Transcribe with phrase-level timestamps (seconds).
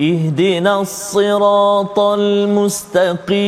[0.00, 3.38] اهدنا الصراط المستقيم.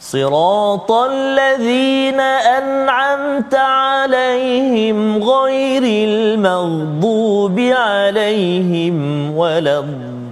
[0.00, 8.96] صراط الذين أنعمت عليهم غير المغضوب عليهم
[9.36, 10.22] ولا الضالين.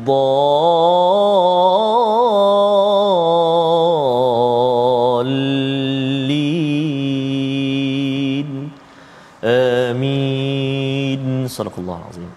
[9.45, 11.49] آمين.
[11.49, 12.31] صدق الله العظيم.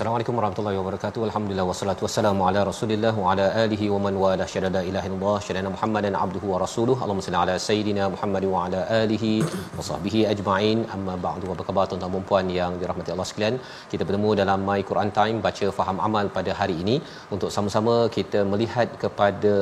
[0.00, 1.20] Assalamualaikum warahmatullahi wabarakatuh.
[1.26, 5.34] Alhamdulillah wassalatu wassalamu ala Rasulillah wa ala alihi wa man wala syada la ilaha illallah
[5.46, 6.94] syada Muhammadan abduhu wa rasuluh.
[7.04, 9.32] Allahumma salli ala sayidina Muhammad wa ala alihi
[9.78, 10.78] wa sahbihi ajma'in.
[10.94, 11.50] Amma ba'du.
[11.54, 13.56] Apa khabar tuan-tuan dan puan yang dirahmati Allah sekalian?
[13.90, 16.96] Kita bertemu dalam My Quran Time baca faham amal pada hari ini
[17.36, 19.54] untuk sama-sama kita melihat kepada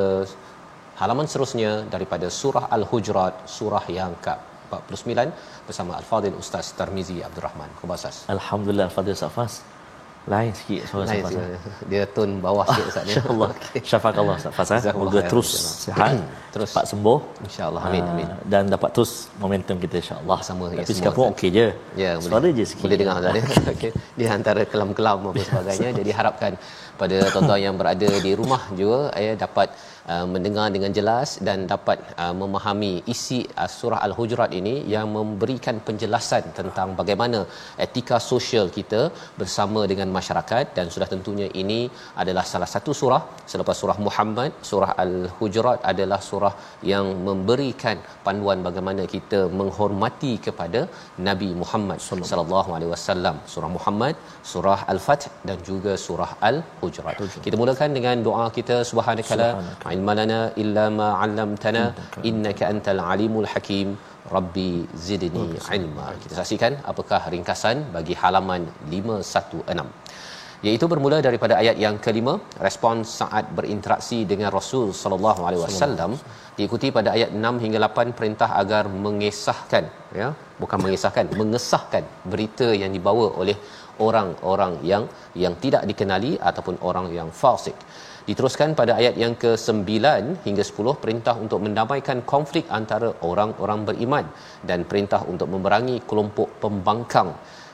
[1.01, 5.35] halaman seterusnya daripada surah Al-Hujurat, surah yang ke-49
[5.71, 7.73] bersama Al-Fadil Ustaz Tarmizi Abdul Rahman.
[7.81, 8.19] Khabar Ustaz.
[8.37, 9.57] Alhamdulillah Fadil Safas
[10.29, 11.33] lain sikit suara Lain Safas.
[11.33, 11.89] sikit.
[11.89, 13.13] Dia tone bawah sikit Ustaz ni.
[13.17, 13.51] InsyaAllah.
[13.83, 14.67] Syafakallah Safas.
[14.67, 14.77] eh.
[14.77, 15.31] Jazakumullah Semoga khair.
[15.33, 15.49] terus
[15.83, 16.13] sihat,
[16.55, 16.69] Terus.
[16.71, 17.19] cepat sembuh.
[17.43, 17.83] InsyaAllah.
[17.83, 18.29] Amin, Ah, amin.
[18.45, 20.39] Dan dapat terus momentum kita insyaAllah.
[20.41, 21.35] Sama, ya, Tapi semua, sekarang pun Ustaz.
[21.35, 21.67] okey je.
[21.97, 22.83] Ya, Suara je sikit.
[22.85, 23.35] Boleh dengar Ustaz.
[23.35, 23.43] ya.
[23.75, 23.91] Okey.
[24.15, 25.89] Dia antara kelam-kelam apa sebagainya.
[25.93, 26.53] Jadi harapkan
[26.95, 29.71] pada tuan-tuan yang berada di rumah juga ya dapat
[30.15, 35.77] uh, mendengar dengan jelas dan dapat uh, memahami isi uh, surah Al-Hujurat ini yang memberikan
[35.89, 37.41] penjelasan tentang bagaimana
[37.87, 39.03] etika sosial kita
[39.41, 40.65] bersama dengan masyarakat.
[40.79, 41.81] Dan sudah tentunya ini
[42.23, 43.23] adalah salah satu surah.
[43.53, 46.55] Selepas surah Muhammad surah Al-Hujurat adalah surah
[46.93, 47.97] yang memberikan
[48.27, 50.81] panduan bagaimana kita menghormati kepada
[51.29, 53.37] Nabi Muhammad sallallahu alaihi wasallam.
[53.55, 54.15] Surah Muhammad
[54.53, 57.17] surah Al-Fath dan juga surah Al-Hujurat.
[57.47, 58.77] Kita mulakan dengan doa kita.
[58.91, 59.49] Subhanakala
[59.99, 61.85] ilmalana illa ma 'allamtana.
[62.31, 63.91] Innaka antal alimul hakim.
[64.37, 64.71] Rabbi
[65.07, 65.45] zidni
[65.79, 66.07] ilma.
[66.23, 68.65] Kita saksikan apakah ringkasan bagi halaman
[68.95, 69.79] 516
[70.67, 72.35] iaitu bermula daripada ayat yang kelima
[72.67, 76.13] respons saat berinteraksi dengan Rasul sallallahu alaihi wasallam.
[76.59, 79.85] diikuti pada ayat 6 hingga 8 perintah agar mengesahkan
[80.21, 80.29] ya.
[80.63, 83.57] Bukan mengesahkan mengesahkan berita yang dibawa oleh
[84.07, 85.05] orang-orang yang
[85.43, 87.77] yang tidak dikenali ataupun orang yang fasik
[88.29, 89.91] diteruskan pada ayat yang ke-9
[90.47, 94.27] hingga 10 perintah untuk mendamaikan konflik antara orang-orang beriman
[94.71, 97.31] dan perintah untuk memerangi kelompok pembangkang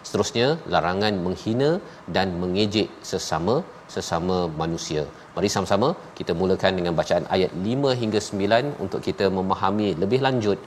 [0.07, 1.71] seterusnya larangan menghina
[2.17, 3.55] dan mengejek sesama
[3.95, 5.03] sesama manusia.
[5.37, 5.89] Mari sama-sama
[6.19, 10.59] kita mulakan dengan bacaan ayat 5 hingga 9 untuk kita memahami lebih lanjut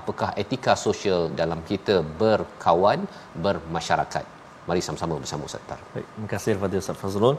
[0.00, 3.00] apakah etika sosial dalam kita berkawan
[3.46, 4.24] bermasyarakat.
[4.68, 5.80] Mari sama-sama bersama Ustaz Tar.
[5.94, 7.36] Baik, terima kasih Fadil Ustaz Fazrul.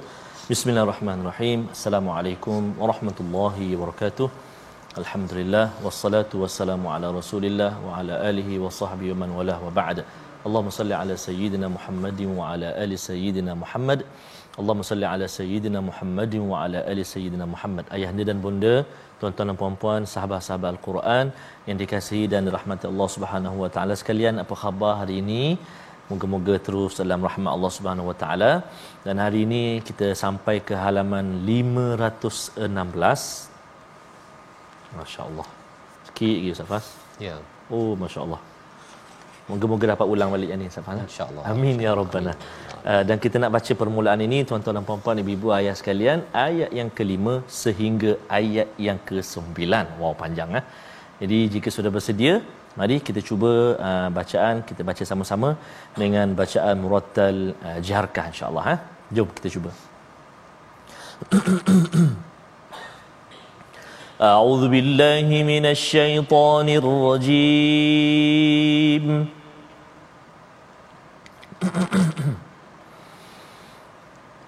[0.51, 1.67] Bismillahirrahmanirrahim.
[1.75, 4.27] Assalamualaikum warahmatullahi wabarakatuh.
[5.01, 9.97] Alhamdulillah wassalatu wassalamu ala Rasulillah wa ala alihi wa sahbihi wa man walah wa ba'd.
[10.47, 14.07] Allahumma salli ala sayyidina Muhammadin wa ala ali sayyidina Muhammad.
[14.55, 17.91] Allahumma salli ala sayyidina Muhammadin wa ala ali sayyidina Muhammad.
[17.97, 18.75] Ayahanda dan bonda,
[19.19, 21.35] tuan-tuan dan puan-puan, sahabat-sahabat Al-Quran
[21.67, 25.43] yang dikasihi dan dirahmati Allah Subhanahu wa taala sekalian, apa khabar hari ini?
[26.09, 28.51] Moga-moga terus dalam rahmat Allah Subhanahu Wa Taala.
[29.05, 32.63] Dan hari ini kita sampai ke halaman 516.
[34.99, 35.47] Masya-Allah.
[36.07, 36.85] Sikit lagi Ustaz Fas.
[37.25, 37.35] Ya.
[37.75, 38.39] Oh, masya-Allah.
[39.51, 40.97] Moga-moga dapat ulang balik yang ni Ustaz Fas.
[41.03, 41.43] InsyaAllah.
[41.51, 42.33] Amin ya rabbana.
[42.91, 46.89] Uh, dan kita nak baca permulaan ini tuan-tuan dan puan-puan ibu-ibu ayah sekalian ayat yang
[46.97, 49.59] kelima sehingga ayat yang ke-9.
[49.99, 50.63] Wow panjang ah.
[51.21, 52.33] Jadi jika sudah bersedia
[52.80, 55.48] Mari kita cuba uh, bacaan kita baca sama-sama
[56.02, 57.36] dengan bacaan murattal
[57.68, 58.74] uh, jiharkah insya-Allah ha.
[59.12, 59.70] Jom kita cuba.
[64.22, 67.84] أعوذ بالله من الشيطان الرجيم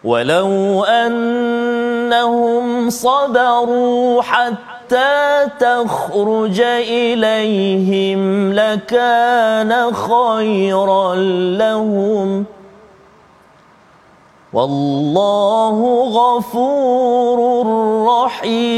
[0.04, 4.67] ولو أنهم صبروا حتى
[5.59, 11.15] تخرج إليهم لكان خيرا
[11.55, 12.45] لهم.
[14.53, 17.65] والله غفور
[18.07, 18.69] رحيم.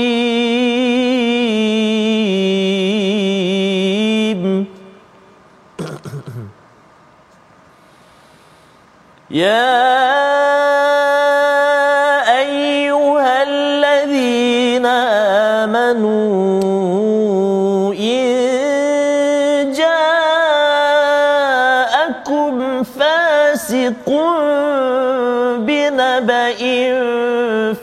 [9.31, 10.30] يا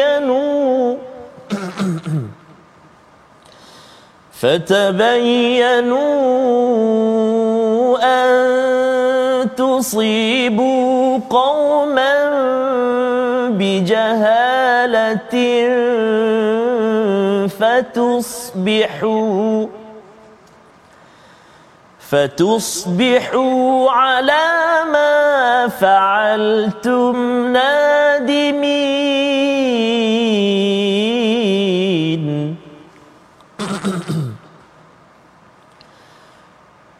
[6.70, 8.69] فتبينوا أن
[9.60, 12.14] تصيبوا قوما
[13.60, 15.36] بجهالة
[17.60, 19.68] فتصبحوا
[22.10, 24.48] فتصبحوا على
[24.94, 27.16] ما فعلتم
[27.54, 28.60] نادمين.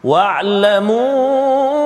[0.04, 1.79] واعلموا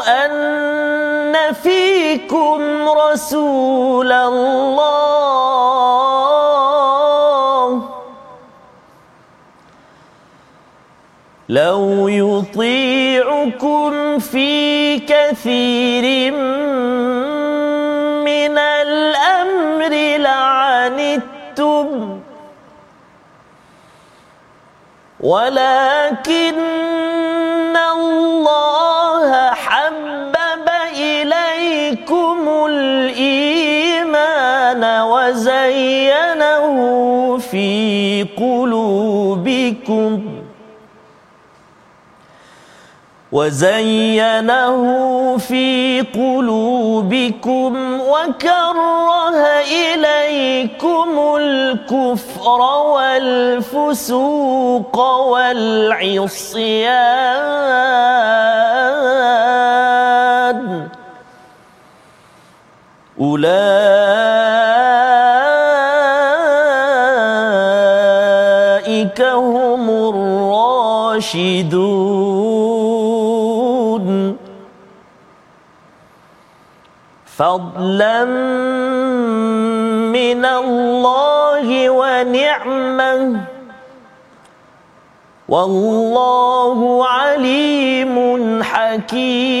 [0.00, 4.70] أن فيكم رسول الله.
[11.48, 16.32] لو يطيعكم في كثير
[18.22, 21.88] من الأمر لعنتم.
[25.20, 26.54] ولكن
[27.76, 28.99] الله
[36.70, 40.22] وزينه في قلوبكم
[43.32, 44.84] وزينه
[45.38, 49.30] في قلوبكم وكره
[49.60, 54.18] إليكم الكفر والفسوق
[60.00, 60.88] والعصيان
[63.20, 64.29] أولئك
[71.20, 71.60] الراشدون.
[77.36, 78.24] فضلا
[80.12, 83.40] من الله ونعمة.
[85.48, 88.16] والله عليم
[88.62, 89.60] حكيم.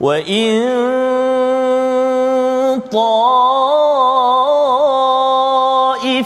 [0.00, 0.86] وإن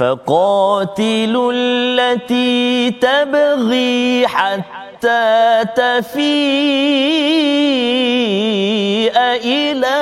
[0.00, 6.30] فقاتلوا التي تبغي حتى تفيء
[9.44, 10.00] إلى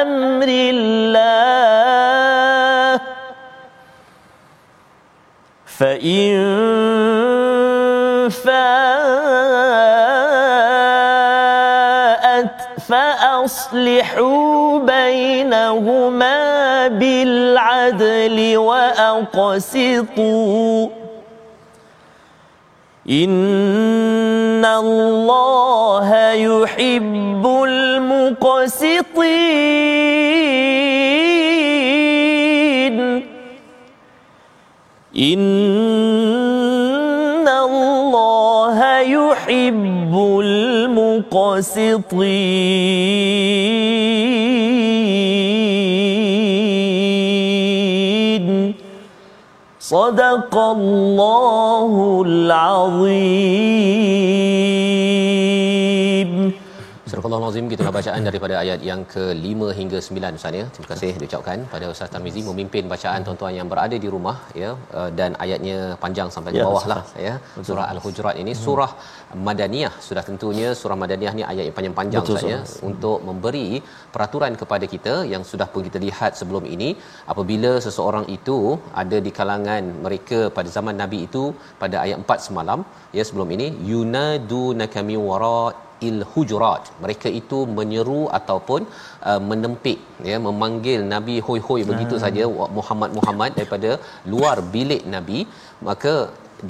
[0.00, 1.12] أمر الله.
[5.66, 6.51] فإن
[13.42, 16.38] فأصلحوا بينهما
[16.88, 20.08] بالعدل وأقسطوا
[23.10, 28.62] إن الله يحب المقسطين
[35.18, 35.42] إن
[37.48, 40.81] الله يحب المقسطين
[49.87, 53.57] صدق الله العظيم
[57.12, 60.66] Surah Al-Azim kita bacaan daripada ayat yang ke-5 hingga 9 Ustaz ya.
[60.74, 65.10] Terima kasih diucapkan pada Ustaz Tarmizi memimpin bacaan tuan-tuan yang berada di rumah ya uh,
[65.18, 66.92] dan ayatnya panjang sampai ke Ya, bawah Ustaz.
[66.92, 67.34] lah ya.
[67.68, 68.88] Surah Al-Hujurat ini surah
[69.48, 69.92] Madaniyah.
[70.06, 73.68] Sudah tentunya surah Madaniyah ni ayat yang panjang-panjang Ustaz ya untuk memberi
[74.16, 76.90] peraturan kepada kita yang sudah pun kita lihat sebelum ini
[77.34, 78.58] apabila seseorang itu
[79.04, 81.44] ada di kalangan mereka pada zaman Nabi itu
[81.84, 82.80] pada ayat 4 semalam
[83.18, 85.20] ya sebelum ini yunadunaka min
[86.08, 88.80] il hujurat mereka itu menyeru ataupun
[89.30, 89.98] uh, menempik
[90.30, 92.46] ya memanggil nabi hoi-hoi begitu saja
[92.78, 93.90] Muhammad Muhammad daripada
[94.34, 95.40] luar bilik nabi.
[95.88, 96.14] Maka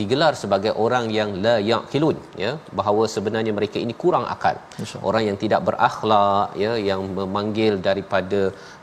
[0.01, 4.57] digelar sebagai orang yang la yaqilun ya bahawa sebenarnya mereka ini kurang akal.
[4.81, 5.07] InsyaAllah.
[5.09, 8.41] orang yang tidak berakhlak ya yang memanggil daripada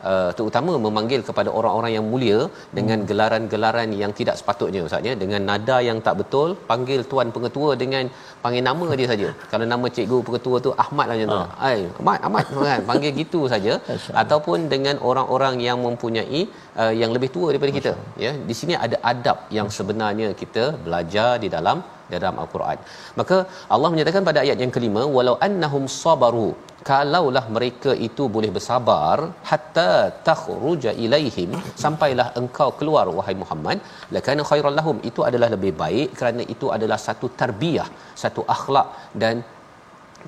[0.09, 2.39] uh, terutama memanggil kepada orang-orang yang mulia
[2.77, 5.15] dengan gelaran-gelaran yang tidak sepatutnya ustaz ya.
[5.23, 8.05] Dengan nada yang tak betul panggil tuan pengetua dengan
[8.45, 9.29] panggil nama dia saja.
[9.53, 11.41] Kalau nama cikgu pengetua tu Ahmad lah macam tu.
[11.69, 12.81] Ai Ahmad Ahmad kan?
[12.91, 13.75] Panggil gitu saja.
[14.23, 16.41] Ataupun dengan orang-orang yang mempunyai
[16.81, 17.93] uh, yang lebih tua daripada kita
[18.25, 18.33] ya.
[18.49, 20.98] Di sini ada adab yang sebenarnya kita belajar
[21.43, 21.79] di dalam
[22.13, 22.77] dalam al-Quran.
[23.19, 23.37] Maka
[23.75, 26.49] Allah menyatakan pada ayat yang kelima walau annahum sabaru
[26.89, 29.17] kalaulah mereka itu boleh bersabar
[29.49, 29.91] hatta
[30.27, 31.51] takhruja ilaihim
[31.83, 33.79] sampailah engkau keluar wahai Muhammad
[34.15, 37.87] lakana khairal lahum itu adalah lebih baik kerana itu adalah satu tarbiyah
[38.23, 38.87] satu akhlak
[39.23, 39.35] dan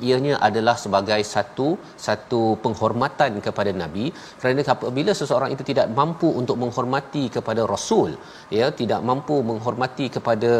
[0.07, 1.67] ianya adalah sebagai satu
[2.07, 4.05] satu penghormatan kepada nabi.
[4.39, 8.09] Kerana apabila seseorang itu tidak mampu untuk menghormati kepada rasul
[8.57, 10.51] ya tidak mampu menghormati kepada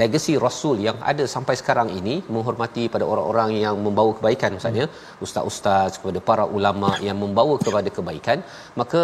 [0.00, 4.86] legasi rasul yang ada sampai sekarang ini menghormati pada orang-orang yang membawa kebaikan misalnya
[5.26, 8.38] ustaz-ustaz kepada para ulama yang membawa kepada kebaikan
[8.80, 9.02] maka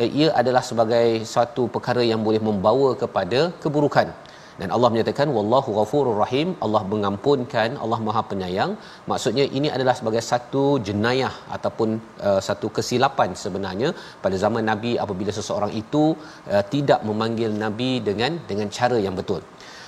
[0.00, 4.08] eh, ia adalah sebagai satu perkara yang boleh membawa kepada keburukan
[4.60, 6.48] dan Allah menyatakan wallahu ghafurur rahim.
[6.64, 8.72] Allah mengampunkan Allah Maha penyayang.
[9.10, 11.88] Maksudnya ini adalah sebagai satu jenayah ataupun
[12.28, 13.90] uh, satu kesilapan sebenarnya
[14.24, 16.04] pada zaman nabi apabila seseorang itu
[16.54, 19.42] uh, tidak memanggil nabi dengan dengan cara yang betul.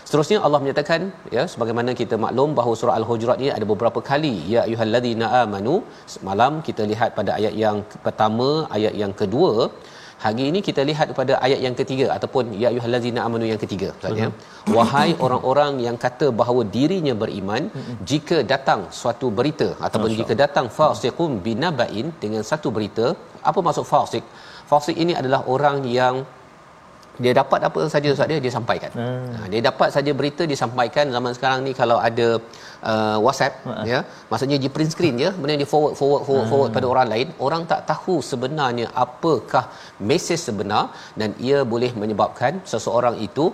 [0.07, 1.01] Seterusnya Allah menyatakan
[1.37, 5.75] ya sebagaimana kita maklum bahawa surah al-hujurat ini ada beberapa kali ya ayyuhallazina amanu
[6.15, 9.53] semalam kita lihat pada ayat yang pertama ayat yang kedua
[10.25, 14.29] Hari ini kita lihat pada ayat yang ketiga ataupun ya ayyuhallazina amanu yang ketiga maksudnya
[14.29, 14.75] uh-huh.
[14.77, 17.97] wahai orang-orang yang kata bahawa dirinya beriman uh-huh.
[18.11, 23.07] jika datang suatu berita ataupun Masya jika datang fasiqun binabain dengan satu berita
[23.51, 24.25] apa maksud fasik
[24.73, 26.17] fasik ini adalah orang yang
[27.23, 28.91] dia dapat apa saja ustaz dia dia sampaikan.
[28.99, 29.27] Hmm.
[29.35, 32.29] Ha, dia dapat saja berita disampaikan zaman sekarang ni kalau ada
[32.93, 33.85] uh, WhatsApp hmm.
[33.93, 33.99] ya
[34.31, 36.53] maksudnya dia print screen je kemudian dia forward forward forward, hmm.
[36.53, 39.65] forward pada orang lain orang tak tahu sebenarnya apakah
[40.11, 40.85] mesej sebenar
[41.21, 43.47] dan ia boleh menyebabkan seseorang itu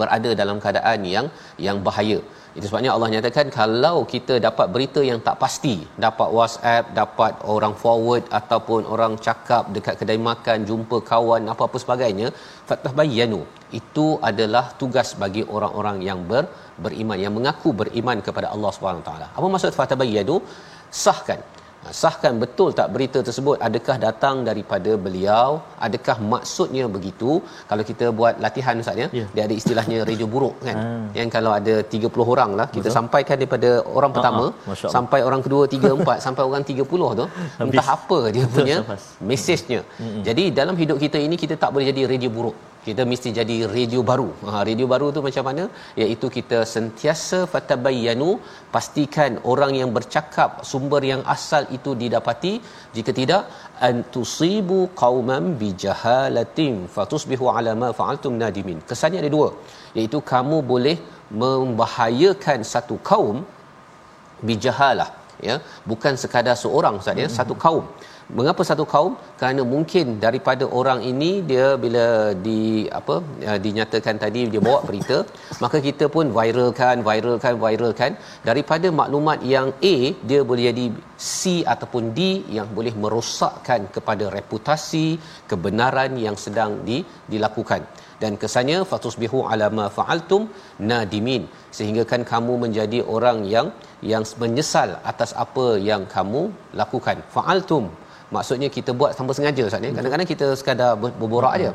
[0.00, 1.26] berada dalam keadaan yang
[1.66, 2.18] yang bahaya.
[2.56, 5.74] Itu sebabnya Allah nyatakan kalau kita dapat berita yang tak pasti,
[6.04, 12.28] dapat WhatsApp, dapat orang forward ataupun orang cakap dekat kedai makan, jumpa kawan apa-apa sebagainya,
[12.68, 13.40] fatabayyanu.
[13.80, 16.44] Itu adalah tugas bagi orang-orang yang ber,
[16.84, 19.26] beriman yang mengaku beriman kepada Allah Subhanahu taala.
[19.36, 20.36] Apa maksud fatabayyanu?
[21.04, 21.40] Sahkan
[22.00, 25.48] sahkan betul tak berita tersebut adakah datang daripada beliau
[25.86, 27.30] adakah maksudnya begitu
[27.70, 29.28] kalau kita buat latihan ustaz ya yeah.
[29.34, 31.06] dia ada istilahnya radio buruk kan Hmm.
[31.18, 32.96] yang kalau ada 30 orang lah kita Betul.
[32.98, 34.56] sampaikan daripada orang pertama ha.
[34.70, 34.94] Masya Allah.
[34.96, 37.26] sampai orang kedua tiga empat sampai orang 30 tu
[37.66, 38.76] entah apa dia punya
[39.30, 39.80] mesejnya
[40.28, 44.00] jadi dalam hidup kita ini kita tak boleh jadi radio buruk kita mesti jadi radio
[44.10, 44.28] baru.
[44.48, 45.64] Ha, radio baru tu macam mana?
[46.02, 48.28] Iaitu kita sentiasa fatabayyanu
[48.74, 52.52] pastikan orang yang bercakap sumber yang asal itu didapati
[52.96, 53.42] jika tidak
[53.88, 58.80] antusibu qauman bijahalatin fatusbihu ala ma fa'altum nadimin.
[58.90, 59.48] Kesannya ada dua
[59.98, 60.96] iaitu kamu boleh
[61.42, 63.38] membahayakan satu kaum
[64.48, 65.10] bijahalah
[65.48, 65.56] ya
[65.90, 67.84] bukan sekadar seorang ustaz ya satu kaum
[68.36, 69.12] mengapa satu kaum?
[69.40, 72.06] Kerana mungkin daripada orang ini dia bila
[72.46, 72.60] di
[73.00, 75.18] apa ya, dinyatakan tadi dia bawa berita
[75.64, 78.12] maka kita pun viralkan viralkan viralkan.
[78.48, 79.96] Daripada maklumat yang A
[80.30, 80.86] dia boleh jadi
[81.30, 82.20] C ataupun D
[82.56, 85.06] yang boleh merosakkan kepada reputasi
[85.50, 86.98] kebenaran yang sedang di,
[87.32, 87.82] dilakukan.
[88.22, 90.42] Dan kesannya fatusbihu ala ma fa'altum
[90.90, 91.42] nadimin.
[91.76, 93.68] Sehingga kan kamu menjadi orang yang
[94.12, 96.42] yang menyesal atas apa yang kamu
[96.80, 97.18] lakukan.
[97.34, 97.86] Fa'altum
[98.34, 99.90] maksudnya kita buat tanpa sengaja ustaz ni.
[99.96, 101.70] Kadang-kadang kita sekadar ber- berborak aja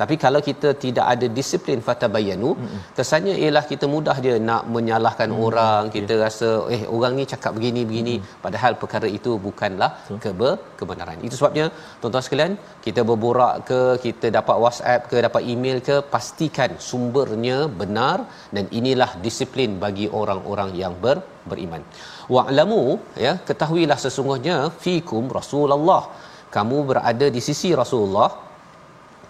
[0.00, 2.80] tapi kalau kita tidak ada disiplin fatabayanu mm-hmm.
[2.96, 5.46] kesannya ialah kita mudah je nak menyalahkan mm-hmm.
[5.46, 6.22] orang kita yeah.
[6.24, 8.42] rasa eh orang ni cakap begini begini mm-hmm.
[8.44, 9.90] padahal perkara itu bukanlah
[10.24, 10.50] kebe
[10.80, 11.66] kebenaran itu sebabnya
[12.02, 12.54] tuan-tuan sekalian
[12.86, 18.18] kita berborak ke kita dapat WhatsApp ke dapat email ke pastikan sumbernya benar
[18.56, 21.18] dan inilah disiplin bagi orang-orang yang ber
[21.50, 21.82] beriman
[22.34, 22.82] wa'lamu
[23.26, 26.02] ya ketahuilah sesungguhnya fikum rasulullah
[26.56, 28.28] kamu berada di sisi Rasulullah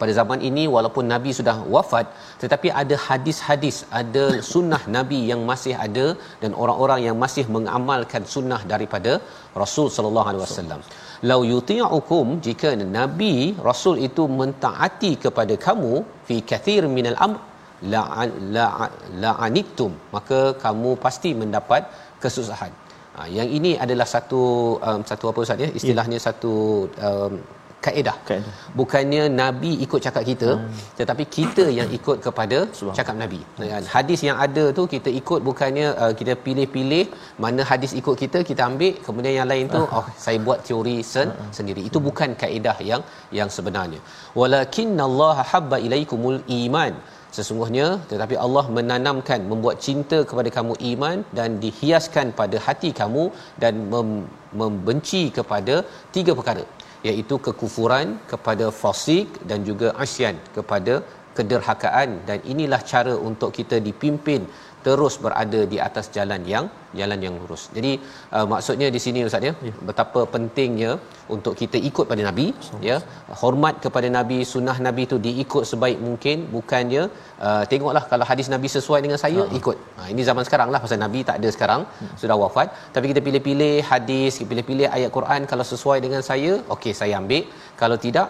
[0.01, 2.07] pada zaman ini walaupun nabi sudah wafat
[2.43, 6.07] tetapi ada hadis-hadis ada sunnah nabi yang masih ada
[6.43, 9.15] dan orang-orang yang masih mengamalkan sunnah daripada
[9.63, 10.83] Rasul sallallahu alaihi wasallam
[11.31, 13.35] lau yuti'ukum jika nabi
[13.69, 15.95] rasul itu mentaati kepada kamu
[16.27, 17.41] fi kathir minal amr
[19.23, 21.83] la'anittum la, la maka kamu pasti mendapat
[22.23, 22.73] kesusahan
[23.17, 24.43] ha, yang ini adalah satu
[24.89, 26.27] um, satu apa ustaz ya istilahnya yeah.
[26.29, 26.55] satu
[27.09, 27.33] um,
[27.87, 28.15] kaedah.
[28.29, 28.55] kaedah.
[28.79, 30.79] Bukannya nabi ikut cakap kita hmm.
[30.99, 32.59] tetapi kita yang ikut kepada
[32.99, 33.41] cakap nabi.
[33.73, 33.85] Kan?
[33.97, 37.05] Hadis yang ada tu kita ikut bukannya uh, kita pilih-pilih
[37.45, 41.29] mana hadis ikut kita kita ambil kemudian yang lain tu oh saya buat teori sen
[41.35, 41.83] uh sendiri.
[41.89, 43.03] Itu bukan kaedah yang
[43.39, 44.01] yang sebenarnya.
[44.41, 46.93] Walakinnallaha habba ilaikumul iman.
[47.37, 53.25] Sesungguhnya tetapi Allah menanamkan membuat cinta kepada kamu iman dan dihiaskan pada hati kamu
[53.63, 54.27] dan mem-
[54.61, 55.75] membenci kepada
[56.17, 56.65] tiga perkara
[57.07, 60.95] iaitu kekufuran kepada fasik dan juga asyan kepada
[61.39, 64.43] kederhakaan dan inilah cara untuk kita dipimpin
[64.87, 66.67] terus berada di atas jalan yang
[66.99, 67.63] jalan yang lurus.
[67.77, 67.91] Jadi
[68.37, 70.91] uh, maksudnya di sini ustaz ya, ya betapa pentingnya
[71.35, 72.97] untuk kita ikut pada nabi so, ya
[73.43, 77.03] hormat kepada nabi sunnah nabi itu diikut sebaik mungkin bukannya
[77.47, 79.61] uh, tengoklah kalau hadis nabi sesuai dengan saya uh-huh.
[79.61, 79.79] ikut.
[79.99, 82.17] Ha ini zaman sekarang lah pasal nabi tak ada sekarang uh-huh.
[82.23, 87.17] sudah wafat tapi kita pilih-pilih hadis pilih-pilih ayat Quran kalau sesuai dengan saya okey saya
[87.23, 87.43] ambil
[87.83, 88.29] kalau tidak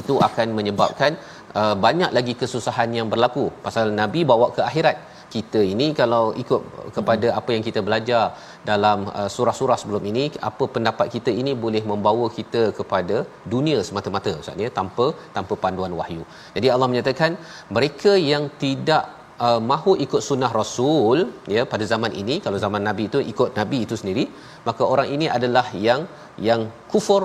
[0.00, 1.12] itu akan menyebabkan
[1.60, 4.96] uh, banyak lagi kesusahan yang berlaku pasal nabi bawa ke akhirat
[5.34, 6.62] kita ini kalau ikut
[6.96, 8.22] kepada apa yang kita belajar
[8.70, 13.16] dalam uh, surah-surah sebelum ini apa pendapat kita ini boleh membawa kita kepada
[13.54, 16.24] dunia semata-mata ustaz ya tanpa tanpa panduan wahyu.
[16.56, 17.32] Jadi Allah menyatakan
[17.78, 19.04] mereka yang tidak
[19.46, 21.18] uh, mahu ikut sunnah rasul
[21.56, 24.26] ya pada zaman ini kalau zaman nabi itu ikut nabi itu sendiri
[24.68, 26.02] maka orang ini adalah yang
[26.50, 26.62] yang
[26.94, 27.22] kufur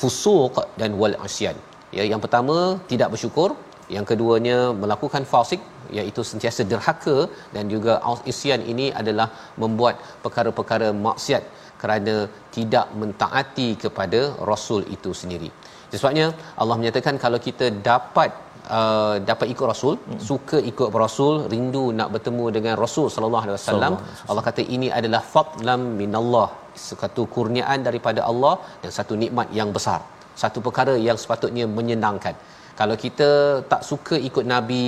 [0.00, 1.56] fusuq dan wal asyan.
[1.96, 2.56] Ya yang pertama
[2.90, 3.50] tidak bersyukur,
[3.96, 5.60] yang keduanya melakukan fasik
[5.98, 7.16] iaitu sentiasa derhaka
[7.54, 7.92] dan juga
[8.32, 9.28] isyan ini adalah
[9.62, 11.44] membuat perkara-perkara maksiat
[11.82, 12.14] kerana
[12.56, 14.20] tidak mentaati kepada
[14.50, 15.50] rasul itu sendiri.
[15.98, 16.26] Sebabnya
[16.62, 18.30] Allah menyatakan kalau kita dapat
[18.78, 20.20] uh, dapat ikut rasul, hmm.
[20.28, 23.94] suka ikut rasul, rindu nak bertemu dengan rasul sallallahu alaihi wasallam,
[24.28, 26.48] Allah kata ini adalah fadlam minallah,
[26.88, 30.00] satu kurniaan daripada Allah dan satu nikmat yang besar.
[30.42, 32.34] Satu perkara yang sepatutnya menyenangkan
[32.78, 33.28] kalau kita
[33.72, 34.80] tak suka ikut nabi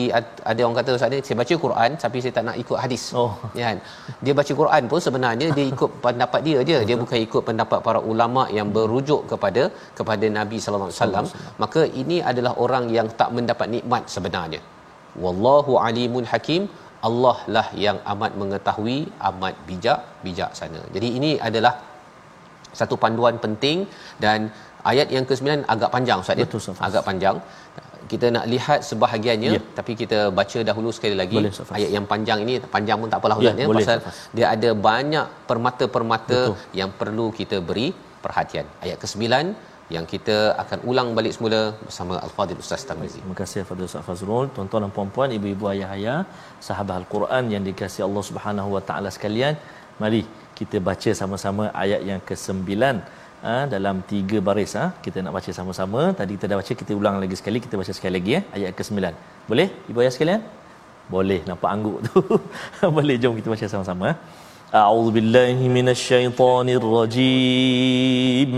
[0.50, 3.02] ada orang kata ustaz ni saya baca Quran tapi saya tak nak ikut hadis.
[3.20, 3.32] Oh.
[3.58, 3.78] Ya kan?
[4.24, 6.78] Dia baca Quran pun sebenarnya dia ikut pendapat dia je.
[6.88, 9.62] Dia bukan ikut pendapat para ulama yang berujuk kepada
[9.98, 11.26] kepada nabi sallallahu alaihi wasallam.
[11.64, 14.62] Maka ini adalah orang yang tak mendapat nikmat sebenarnya.
[15.26, 16.64] Wallahu alimun hakim.
[17.08, 20.80] Allah lah yang amat mengetahui amat bijak bijak sana.
[20.94, 21.74] Jadi ini adalah
[22.80, 23.78] satu panduan penting.
[24.24, 24.50] Dan
[24.90, 26.46] ayat yang ke-9 agak panjang ustaz ya?
[26.88, 27.36] Agak panjang
[28.12, 29.60] kita nak lihat sebahagiannya ya.
[29.78, 33.36] tapi kita baca dahulu sekali lagi boleh, ayat yang panjang ini panjang pun tak apalah
[33.46, 34.18] ya, ya pasal Safas.
[34.36, 36.76] dia ada banyak permata-permata Betul.
[36.80, 37.88] yang perlu kita beri
[38.24, 39.24] perhatian ayat ke-9
[39.94, 43.18] yang kita akan ulang balik semula bersama Al-Fadhil Ustaz Tamizi.
[43.22, 46.18] Terima kasih Fadil Ustaz Fazrul, tuan-tuan dan puan-puan, ibu-ibu ayah-ayah,
[46.68, 49.54] sahabat Al-Quran yang dikasihi Allah Subhanahu Wa Taala sekalian,
[50.02, 50.20] mari
[50.58, 52.66] kita baca sama-sama ayat yang ke-9
[53.48, 54.86] ha, dalam tiga baris ha.
[55.04, 56.02] kita nak baca sama-sama.
[56.20, 58.96] Tadi kita dah baca kita ulang lagi sekali kita baca sekali lagi ya ayat ke-9
[59.50, 59.68] boleh?
[59.90, 60.42] Ibu ayah sekalian?
[61.14, 62.18] Boleh nampak angguk tu.
[62.96, 64.08] Boleh jom kita baca sama-sama
[64.72, 68.52] a'udzu billahi minasyaitonir rajim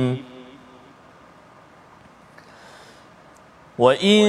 [3.77, 4.29] wa in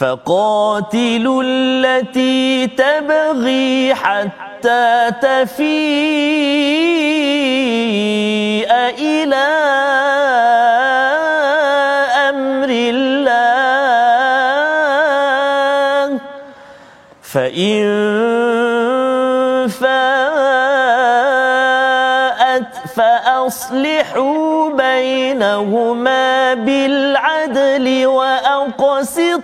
[0.00, 5.60] فقاتلوا التي تبغي حتى تفيء
[8.98, 9.46] إلى
[12.28, 13.30] أمر الله.
[17.22, 18.19] فإن
[24.10, 29.38] فأصلحوا بينهما بالعدل وأقسطوا.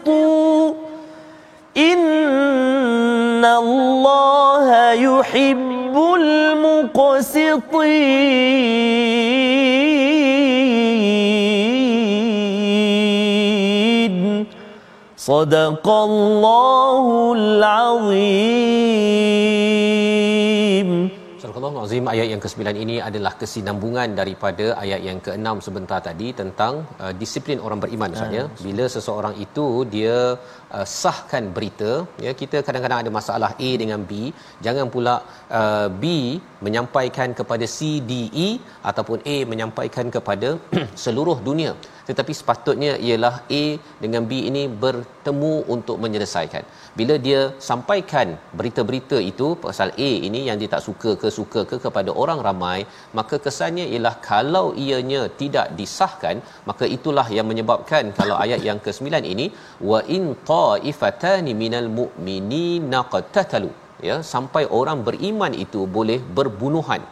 [1.77, 6.87] إن الله يحب المقسطين.
[14.07, 14.47] مقسطين
[15.17, 18.67] صدق الله العظيم.
[21.67, 26.75] Astagfirullah azim ayat yang ke-9 ini adalah kesinambungan daripada ayat yang ke-6 sebentar tadi tentang
[27.03, 28.45] uh, disiplin orang beriman Ustaz ya.
[28.67, 30.17] Bila seseorang itu dia
[30.77, 31.91] uh, sahkan berita
[32.27, 34.31] ya kita kadang-kadang ada masalah A dengan B
[34.67, 35.15] jangan pula
[35.61, 36.05] uh, B
[36.67, 38.13] menyampaikan kepada C D
[38.47, 38.49] E
[38.91, 40.51] ataupun A menyampaikan kepada
[41.05, 41.75] seluruh dunia
[42.09, 43.65] tetapi sepatutnya ialah A
[44.03, 46.65] dengan B ini bertemu untuk menyelesaikan.
[46.99, 51.79] Bila dia sampaikan berita-berita itu pasal A ini yang dia tak suka ke suka ke
[51.87, 52.79] kepada orang ramai
[53.19, 56.39] maka kesannya ialah kalau ianya tidak disahkan
[56.71, 59.49] maka itulah yang menyebabkan kalau ayat yang ke-9 ini
[59.91, 63.73] wa in taifatani minal mu'minina qatatalu.
[64.09, 67.03] Ya sampai orang beriman itu boleh berbunuhan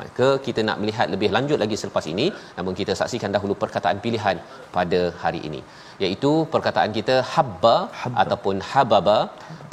[0.00, 2.26] maka kita nak melihat lebih lanjut lagi selepas ini
[2.58, 4.36] namun kita saksikan dahulu perkataan pilihan
[4.76, 5.62] pada hari ini.
[6.02, 8.18] Iaitu perkataan kita habba, habba.
[8.22, 9.18] ataupun hababa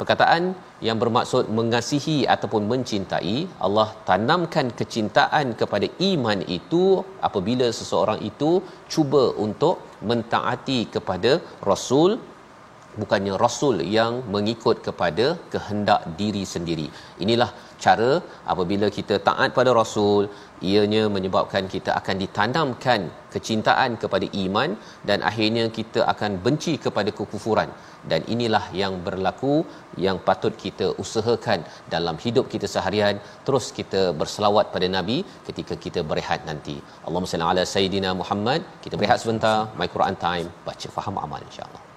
[0.00, 0.42] perkataan
[0.86, 3.36] yang bermaksud mengasihi ataupun mencintai.
[3.66, 6.84] Allah tanamkan kecintaan kepada iman itu
[7.28, 8.50] apabila seseorang itu
[8.94, 9.76] cuba untuk
[10.10, 11.32] mentaati kepada
[11.70, 12.10] rasul
[13.02, 16.86] bukannya rasul yang mengikut kepada kehendak diri sendiri.
[17.24, 17.50] Inilah
[17.84, 18.10] cara
[18.52, 20.22] apabila kita taat pada rasul
[20.70, 23.00] ianya menyebabkan kita akan ditanamkan
[23.34, 24.70] kecintaan kepada iman
[25.08, 27.70] dan akhirnya kita akan benci kepada kekufuran.
[28.10, 29.56] Dan inilah yang berlaku
[30.04, 31.60] yang patut kita usahakan
[31.94, 36.76] dalam hidup kita seharian terus kita berselawat pada nabi ketika kita berehat nanti.
[37.06, 38.62] Allahumma salli ala sayidina Muhammad.
[38.86, 39.58] Kita berehat sebentar.
[39.80, 40.48] My Quran time.
[40.70, 41.87] Baca faham amal insyaallah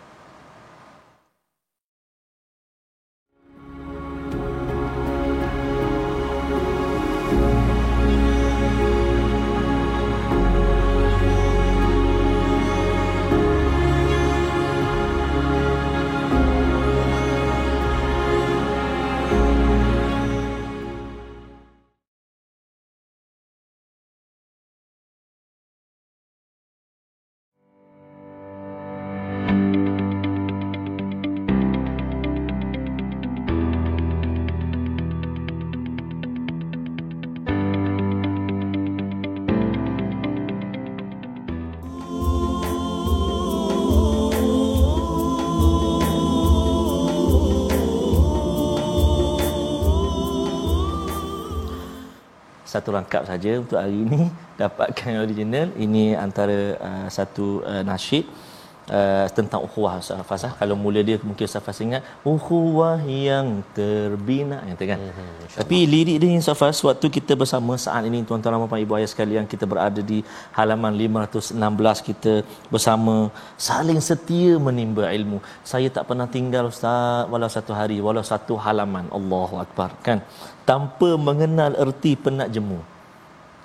[52.72, 54.32] satu rangkap saja untuk hari ini.
[54.62, 55.68] Dapatkan original.
[55.76, 58.24] Ini antara uh, satu uh, nasyid
[58.90, 65.00] uh, tentang ukhuwah Fasah kalau mula dia mungkin Safas ingat ukhuwah yang terbina yang kan?
[65.00, 69.10] Hmm, tapi lirik dia Safas waktu kita bersama saat ini tuan-tuan dan puan ibu ayah
[69.14, 70.20] sekalian kita berada di
[70.58, 72.34] halaman 516 kita
[72.74, 73.16] bersama
[73.70, 75.38] saling setia menimba ilmu.
[75.72, 79.06] Saya tak pernah tinggal ustaz walau satu hari walau satu halaman.
[79.12, 80.20] Allahu akbar kan?
[80.66, 82.80] Tanpa mengenal erti penat jemu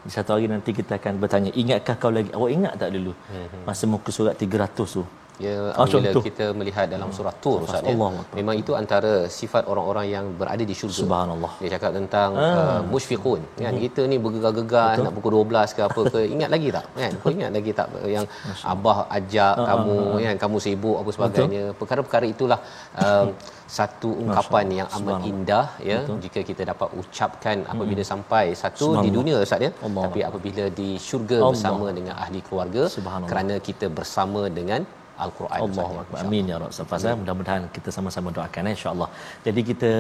[0.09, 2.31] satu hari nanti kita akan bertanya ingatkah kau lagi?
[2.33, 3.13] Awak ingat tak dulu?
[3.13, 3.63] Hmm.
[3.69, 5.05] masa muka surat 300 tu
[5.45, 7.97] ya apabila oh, kita melihat dalam surah tur ustaz ya.
[8.39, 11.01] Memang itu antara sifat orang-orang yang berada di syurga.
[11.03, 11.53] Subhanallah.
[11.61, 12.49] Dia cakap tentang ah.
[12.61, 13.41] uh, musyfiqun.
[13.65, 13.83] Kan hmm.
[13.85, 15.05] kita ni bergegar-gegar Betul.
[15.05, 16.87] nak pukul 12 ke apa ke ingat lagi tak?
[17.01, 18.27] Kan kau ingat lagi tak yang
[18.75, 21.65] abah ajak uh, kamu uh, uh, kan kamu sibuk apa sebagainya.
[21.67, 21.79] Betul.
[21.81, 22.61] perkara-perkara itulah
[23.05, 23.29] um,
[23.77, 26.19] satu ungkapan yang amat indah ya Betul.
[26.25, 28.11] jika kita dapat ucapkan apabila hmm.
[28.13, 29.73] sampai satu di dunia ustaz ya.
[30.07, 31.51] Tapi apabila di syurga Allah.
[31.53, 32.85] bersama dengan ahli keluarga
[33.31, 34.81] kerana kita bersama dengan
[35.25, 35.59] Al-Quran.
[35.65, 35.87] Allah
[36.23, 36.75] Amin ya Rabb.
[36.79, 39.09] Safas mudah-mudahan kita sama-sama doakan eh, insya-Allah.
[39.47, 39.91] Jadi kita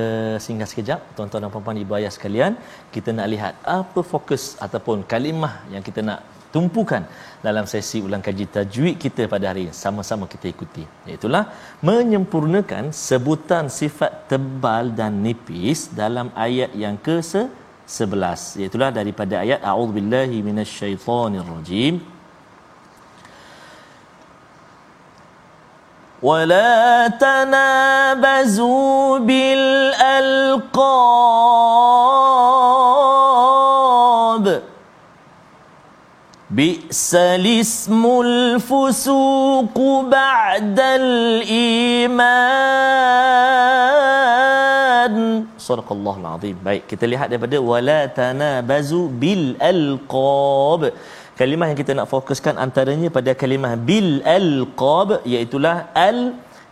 [0.47, 1.01] singgah sekejap.
[1.17, 2.55] Tuan-tuan dan puan-puan ibu ayah sekalian,
[2.95, 6.21] kita nak lihat apa fokus ataupun kalimah yang kita nak
[6.55, 7.03] tumpukan
[7.47, 9.75] dalam sesi ulang kaji tajwid kita pada hari ini.
[9.85, 10.85] Sama-sama kita ikuti.
[11.09, 11.45] Iaitulah
[11.89, 22.16] menyempurnakan sebutan sifat tebal dan nipis dalam ayat yang ke-11 iaitulah daripada ayat a'udzubillahi minasyaitonirrajim
[26.23, 30.67] ولا تنابزوا بالألقاب
[36.51, 39.77] بئس الاسم الفسوق
[40.09, 41.85] بعد الإيمان
[45.61, 46.57] صدق الله العظيم.
[46.65, 50.97] Baik kita lihat daripada wala tanabazu bil alqab
[51.41, 55.61] kalimah yang kita nak fokuskan antaranya pada kalimah bil alqab iaitu
[56.07, 56.19] al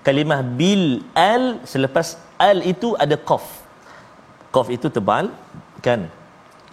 [0.07, 2.09] kalimah bil al selepas
[2.48, 3.46] al itu ada qaf.
[4.55, 5.29] Qaf itu tebal
[5.87, 6.03] kan?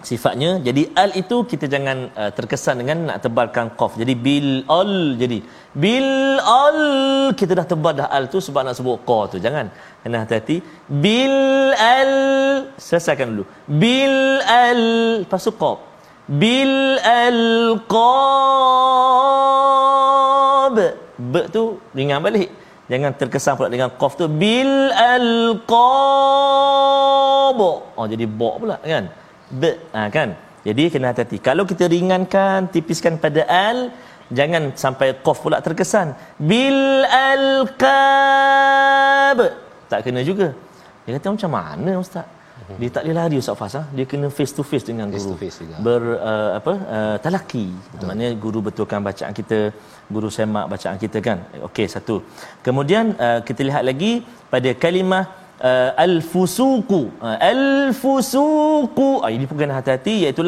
[0.08, 3.93] Sifatnya jadi al itu kita jangan uh, terkesan dengan nak tebalkan qaf.
[4.01, 4.49] Jadi bil
[4.80, 5.38] al jadi
[5.84, 6.80] bil al
[7.39, 9.67] kita dah tebal dah al tu sebab nak sebut qa tu jangan.
[10.01, 10.58] Kena hati-hati.
[11.04, 11.38] Bil
[11.75, 12.13] al
[12.88, 13.45] selesaikan dulu.
[13.84, 14.17] Bil
[14.63, 14.84] al
[15.32, 15.90] pasu qaf
[16.31, 17.43] bil al
[17.91, 17.97] qab
[21.19, 22.49] b tu ringan balik.
[22.91, 24.25] Jangan terkesan pula dengan qaf tu.
[24.43, 27.59] Bil al qab
[27.99, 29.05] oh jadi ba pula kan?
[29.51, 29.63] B
[29.95, 30.29] ha, kan?
[30.67, 31.37] Jadi kena hati-hati.
[31.43, 33.91] Kalau kita ringankan tipiskan pada al
[34.31, 36.07] jangan sampai qaf pula terkesan.
[36.39, 39.39] Bil al qab
[39.91, 40.47] tak kena juga.
[41.03, 42.27] Dia kata macam mana ustaz
[42.79, 43.84] dia tak boleh lari Ustaz Fas ha?
[43.95, 45.34] dia kena face to face dengan Face guru.
[45.34, 45.75] To face juga.
[45.86, 47.65] ber uh, apa uh, talaki.
[48.07, 49.60] Maknanya guru betulkan bacaan kita
[50.15, 51.38] guru semak bacaan kita kan.
[51.67, 52.15] Okey satu.
[52.65, 54.13] Kemudian uh, kita lihat lagi
[54.53, 55.23] pada kalimah
[55.69, 57.01] uh, al-fusuqu.
[57.27, 59.10] Uh, al-fusuqu.
[59.25, 60.43] Uh, ini pun kena hati-hati iaitu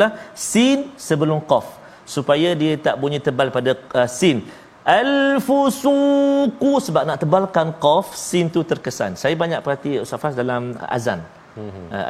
[0.49, 0.77] sin
[1.09, 1.67] sebelum qaf.
[2.15, 4.37] Supaya dia tak bunyi tebal pada uh, sin.
[4.83, 9.15] Al-fusuqu sebab nak tebalkan qaf sin tu terkesan.
[9.21, 11.21] Saya banyak perhati Ustaz Fas dalam azan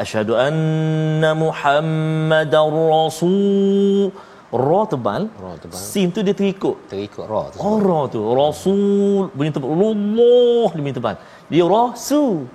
[0.04, 4.12] asyhadu anna muhammadar rasul.
[4.54, 5.24] Ra tebal.
[5.44, 5.80] Ra tebal.
[5.92, 6.78] sin tu dia terikut.
[6.86, 8.22] Terikut ra tu Oh, ra tu.
[8.22, 9.34] Rasul.
[9.34, 9.70] Bunyi tebal.
[9.74, 11.16] Allah dia bunyi tebal.
[11.50, 12.46] Dia rasul.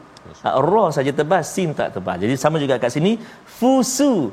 [0.46, 2.16] Ah, ra saja tebal sin tak tebal.
[2.22, 3.18] Jadi sama juga kat sini.
[3.58, 4.30] Fusu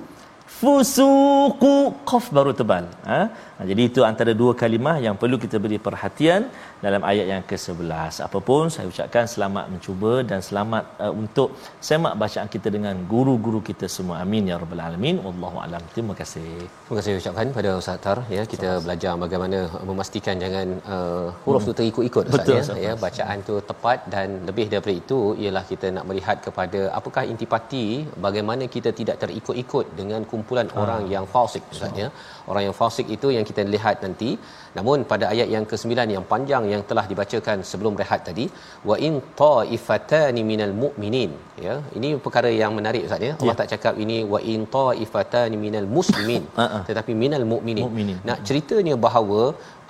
[0.59, 1.75] fusuqu
[2.09, 2.85] qaf baru tebal.
[3.09, 3.21] Ha?
[3.57, 6.41] Ha, jadi itu antara dua kalimah yang perlu kita beri perhatian
[6.85, 11.49] dalam ayat yang ke-11 apapun saya ucapkan selamat mencuba dan selamat uh, untuk
[11.87, 14.15] semak bacaan kita dengan guru-guru kita semua.
[14.23, 15.17] Amin ya rabbal alamin.
[15.25, 15.83] Wallahu alam.
[15.93, 16.49] Terima kasih.
[16.83, 18.43] Terima kasih ucapkan pada Ustaz Tar ya.
[18.53, 22.63] Kita belajar bagaimana memastikan jangan uh, huruf tu terikut-ikut Ustaz Betul, ya.
[22.65, 22.83] Ustaz.
[22.87, 27.85] ya bacaan tu tepat dan lebih daripada itu ialah kita nak melihat kepada apakah intipati
[28.27, 32.07] bagaimana kita tidak terikut-ikut dengan kumpulan orang yang fasik Ustaz ya.
[32.51, 34.29] Orang yang fasik itu yang kita lihat nanti.
[34.77, 38.45] Namun pada ayat yang ke-9 yang panjang yang telah dibacakan sebelum rehat tadi
[38.89, 41.31] wa in taifatani minal mu'minin.
[41.67, 43.33] Ya ini perkara yang menarik Ustaz ya.
[43.41, 46.45] Allah tak cakap ini wa in taifatani minal muslimin.
[46.59, 46.81] Ha-ha.
[46.89, 47.85] tetapi minal mu'minin.
[47.87, 48.19] Mukminin.
[48.29, 49.41] Nak ceritanya bahawa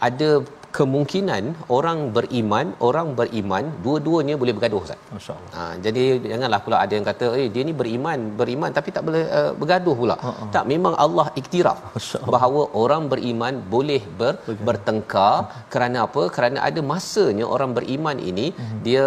[0.07, 0.31] ada
[0.77, 1.43] kemungkinan
[1.77, 4.99] orang beriman, orang beriman dua-duanya boleh bergaduh Ustaz.
[5.15, 9.03] masyaallah Ha, jadi janganlah pula ada yang kata eh dia ni beriman, beriman tapi tak
[9.07, 10.15] boleh uh, bergaduh pula.
[10.29, 10.49] Uh-uh.
[10.55, 11.79] Tak memang Allah iktiraf
[12.33, 14.33] bahawa orang beriman boleh ber,
[14.67, 15.35] bertengkar
[15.75, 16.23] kerana apa?
[16.37, 18.81] Kerana ada masanya orang beriman ini uh-huh.
[18.87, 19.05] dia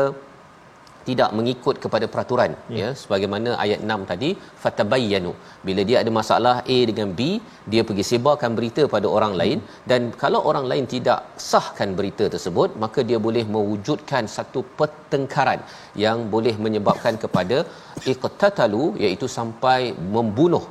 [1.09, 2.79] tidak mengikut kepada peraturan ya.
[2.81, 4.31] ya sebagaimana ayat 6 tadi
[4.63, 5.33] fatabayyanu
[5.67, 7.23] bila dia ada masalah A dengan B
[7.73, 9.61] dia pergi sebarkan berita pada orang lain
[9.93, 15.63] dan kalau orang lain tidak sahkan berita tersebut maka dia boleh mewujudkan satu pertengkaran
[16.05, 17.61] yang boleh menyebabkan kepada
[18.13, 19.81] iqtatalu iaitu sampai
[20.17, 20.65] membunuh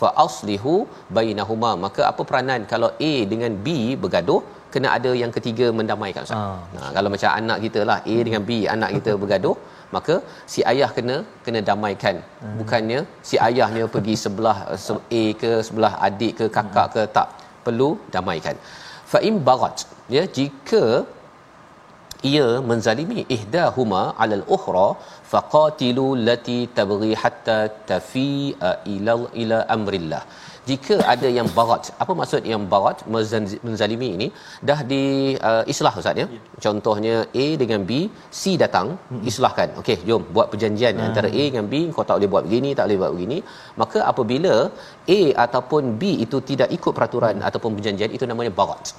[0.00, 0.74] fa aslihu
[1.16, 3.68] bainahuma maka apa peranan kalau A dengan B
[4.02, 4.40] bergaduh
[4.74, 6.40] kena ada yang ketiga mendamaikan Ustaz.
[6.40, 6.58] Ah.
[6.78, 9.56] Ha, kalau macam anak kita lah A dengan B anak kita bergaduh
[9.96, 10.16] maka
[10.52, 12.16] si ayah kena kena damaikan.
[12.42, 12.54] Hmm.
[12.60, 17.28] bukannya si ayahnya pergi sebelah uh, se- A ke sebelah adik ke kakak ke tak
[17.66, 18.56] perlu damaikan.
[19.12, 19.76] Fa in bagat
[20.16, 20.84] ya jika
[22.30, 24.86] ia menzalimi ihdahuma alal ukhra
[25.32, 27.58] faqatilu lati tabghi hatta
[27.90, 30.22] tafi'a ila ila amrillah
[30.70, 32.98] jika ada yang barat apa maksud yang barat
[33.66, 34.28] menzalimi ini?
[34.68, 35.02] Dah di
[35.50, 36.26] uh, islah ustaz ya?
[36.64, 37.92] Contohnya A dengan B
[38.40, 38.88] C datang
[39.30, 39.70] islahkan.
[39.82, 41.74] Okey jom buat perjanjian antara A dengan B.
[41.96, 43.38] Kau tak boleh buat begini tak boleh buat begini.
[43.82, 44.54] Maka apabila
[45.18, 48.94] A ataupun B itu tidak ikut peraturan ataupun perjanjian itu namanya barat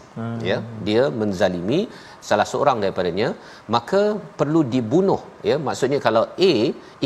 [0.50, 1.80] ya dia menzalimi
[2.28, 3.28] salah seorang daripadanya
[3.76, 4.02] maka
[4.40, 6.54] perlu dibunuh ya maksudnya kalau A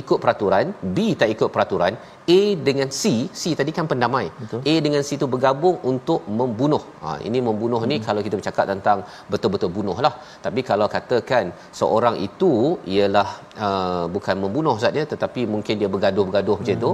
[0.02, 1.94] ikut peraturan B tak ikut peraturan
[2.38, 4.60] A dengan C C tadi kan pendamai Betul.
[4.72, 7.90] A dengan C itu bergabung untuk membunuh ha, ini membunuh hmm.
[7.92, 9.00] ni kalau kita bercakap tentang
[9.34, 10.14] betul-betul bunuh lah
[10.46, 12.52] tapi kalau katakan seorang itu
[12.96, 13.30] ialah
[13.68, 16.64] uh, bukan membunuh saja tetapi mungkin dia bergaduh-bergaduh hmm.
[16.64, 16.92] macam tu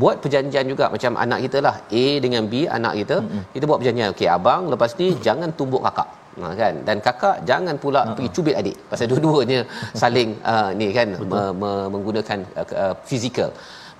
[0.00, 1.76] buat perjanjian juga macam anak kita lah.
[2.02, 3.44] A dengan B anak kita hmm.
[3.54, 4.08] kita buat perjanjian.
[4.14, 6.08] Okey abang lepas ni jangan tumbuk kakak.
[6.40, 6.74] Ha, kan?
[6.86, 8.14] Dan kakak jangan pula uh-huh.
[8.16, 9.60] pergi cubit adik pasal dua-duanya
[10.02, 13.52] saling uh, ni kan me- me- menggunakan uh, uh, fizikal.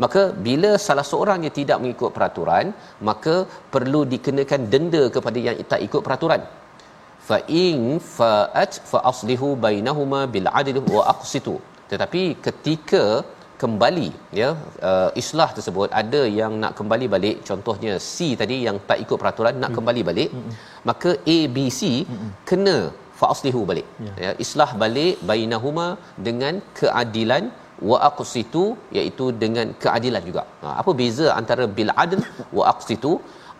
[0.02, 2.66] Maka bila salah seorang yang tidak mengikut peraturan
[3.09, 3.35] maka
[3.74, 6.42] perlu dikenakan denda kepada yang tak ikut peraturan.
[7.28, 7.81] Fa in
[8.16, 11.55] fa'at fa aslihu bainahuma bil adl wa aqsitu.
[11.90, 13.05] Tetapi ketika
[13.62, 14.09] kembali
[14.40, 14.48] ya
[14.90, 19.57] uh, islah tersebut ada yang nak kembali balik contohnya C tadi yang tak ikut peraturan
[19.62, 19.79] nak hmm.
[19.79, 20.53] kembali balik hmm.
[20.90, 22.31] maka A B C hmm.
[22.51, 22.77] kena
[23.20, 24.12] fa aslihu balik ya.
[24.25, 25.88] ya islah balik bainahuma
[26.29, 27.44] dengan keadilan
[27.90, 28.64] wa aqsitu
[28.96, 30.42] iaitu dengan keadilan juga.
[30.62, 32.20] Ha, apa beza antara bil adl
[32.59, 33.12] wa aqsitu?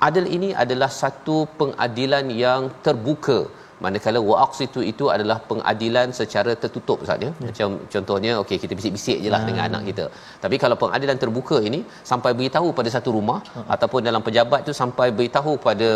[0.07, 3.37] Adil ini adalah satu pengadilan yang terbuka
[3.85, 7.45] manakala waqsitu itu adalah pengadilan secara tertutup Ustaz ya hmm.
[7.49, 9.49] macam contohnya okey kita bisik-bisik jelah hmm.
[9.49, 10.05] dengan anak kita
[10.45, 13.67] tapi kalau pengadilan terbuka ini sampai beritahu pada satu rumah hmm.
[13.77, 15.91] ataupun dalam pejabat tu sampai beritahu pada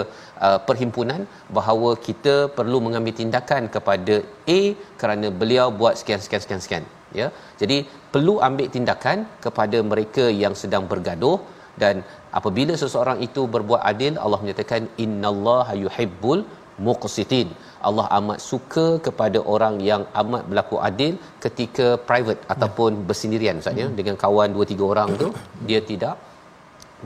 [0.46, 1.22] uh, perhimpunan
[1.58, 4.16] bahawa kita perlu mengambil tindakan kepada
[4.58, 4.60] A
[5.00, 6.84] kerana beliau buat sekian sekian sekian sekian
[7.20, 7.28] ya
[7.60, 7.78] jadi
[8.14, 11.38] perlu ambil tindakan kepada mereka yang sedang bergaduh
[11.82, 11.96] dan
[12.38, 16.42] apabila seseorang itu berbuat adil Allah menyatakan innallaha yuhibbul
[16.86, 17.48] muqsitin
[17.88, 21.12] Allah amat suka kepada orang yang amat berlaku adil
[21.44, 23.96] ketika private ataupun bersendirian ustaz ya hmm.
[23.98, 25.28] dengan kawan 2 3 orang tu
[25.68, 26.16] dia tidak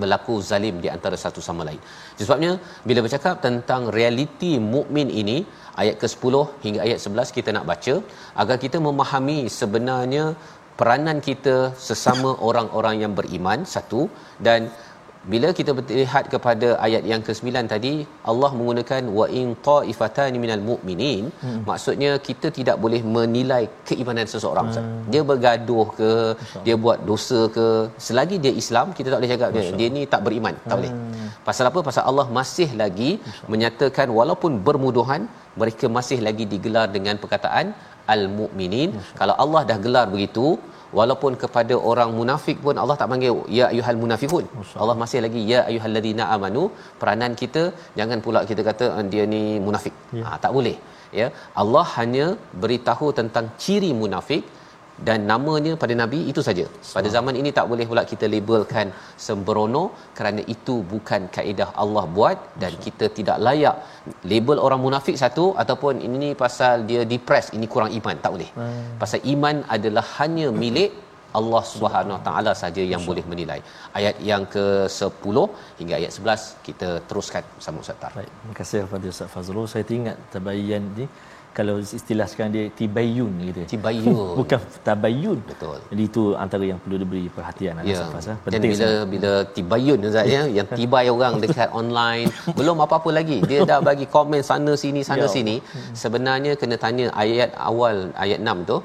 [0.00, 1.80] berlaku zalim di antara satu sama lain.
[2.20, 2.52] Sebabnya
[2.88, 5.36] bila bercakap tentang realiti mukmin ini
[5.82, 7.94] ayat ke-10 hingga ayat 11 kita nak baca
[8.42, 10.24] agar kita memahami sebenarnya
[10.80, 11.56] peranan kita
[11.88, 14.02] sesama orang-orang yang beriman satu
[14.46, 14.70] dan
[15.32, 17.92] bila kita melihat kepada ayat yang ke-9 tadi
[18.30, 21.60] Allah menggunakan wa in taifatan minal mu'minin hmm.
[21.68, 25.12] maksudnya kita tidak boleh menilai keimanan seseorang hmm.
[25.12, 26.62] dia bergaduh ke Betul.
[26.68, 27.66] dia buat dosa ke
[28.06, 30.78] selagi dia Islam kita tak boleh cakap dia dia ni tak beriman tak hmm.
[30.80, 30.92] boleh
[31.48, 33.46] pasal apa pasal Allah masih lagi Betul.
[33.52, 35.22] menyatakan walaupun bermuduhan
[35.60, 37.68] mereka masih lagi digelar dengan perkataan
[38.14, 40.46] al-mu'minin kalau Allah dah gelar begitu
[40.98, 44.46] walaupun kepada orang munafik pun Allah tak panggil ya ayyuhal munafiqun.
[44.82, 46.62] Allah masih lagi ya ayyuhalladzina amanu
[47.02, 47.64] peranan kita
[48.00, 49.94] jangan pula kita kata ah, dia ni munafik.
[50.20, 50.24] Ya.
[50.26, 50.76] ha, tak boleh
[51.20, 51.28] ya.
[51.62, 52.26] Allah hanya
[52.64, 54.44] beritahu tentang ciri munafik
[55.08, 56.64] dan namanya pada nabi itu saja
[56.96, 58.88] pada zaman ini tak boleh pula kita labelkan
[59.26, 59.84] sembrono
[60.18, 63.76] kerana itu bukan kaedah Allah buat dan kita tidak layak
[64.32, 68.90] label orang munafik satu ataupun ini pasal dia depress ini kurang iman tak boleh hmm.
[69.02, 70.92] pasal iman adalah hanya milik
[71.38, 73.58] Allah Subhanahu Wa Taala saja yang boleh menilai.
[73.98, 75.36] Ayat yang ke-10
[75.80, 78.12] hingga ayat 11 kita teruskan bersama Ustaz Tar.
[78.18, 79.68] Baik, terima kasih kepada Ustaz Fazrul.
[79.72, 81.06] Saya teringat tabayyan ni
[81.50, 83.60] kalau istilah sekarang dia tibayun gitu.
[83.74, 84.14] Tibayun.
[84.40, 85.38] Bukan tabayun.
[85.50, 85.78] Betul.
[85.90, 87.96] Jadi itu antara yang perlu diberi perhatian ya.
[88.02, 88.34] Safas, ha?
[88.46, 89.10] Penting Dan bila sangat.
[89.12, 92.26] bila tibayun Ustaz ya yang tibai orang dekat online
[92.58, 93.38] belum apa-apa lagi.
[93.50, 95.34] Dia dah bagi komen sana sini sana ya.
[95.36, 95.56] sini.
[96.02, 98.76] Sebenarnya kena tanya ayat awal ayat 6 tu.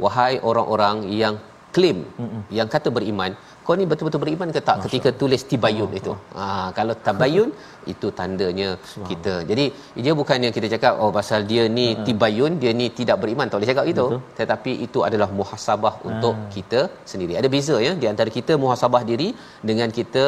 [0.00, 1.36] Wahai orang-orang yang
[1.76, 2.42] klaim Mm-mm.
[2.48, 6.12] yang kata beriman kau ni betul-betul beriman ke tak Masya ketika tulis tibayun itu?
[6.38, 6.44] Ha,
[6.78, 7.50] kalau tabayun
[7.92, 8.68] itu tandanya
[9.10, 9.34] kita.
[9.50, 9.64] Jadi
[10.04, 12.04] dia bukannya kita cakap oh pasal dia ni hmm.
[12.08, 13.50] tibayun dia ni tidak beriman.
[13.50, 14.06] Tak boleh cakap gitu.
[14.12, 14.36] Betul.
[14.40, 16.08] tetapi itu adalah muhasabah hmm.
[16.10, 17.34] untuk kita sendiri.
[17.40, 19.28] Ada beza ya di antara kita muhasabah diri
[19.70, 20.24] dengan kita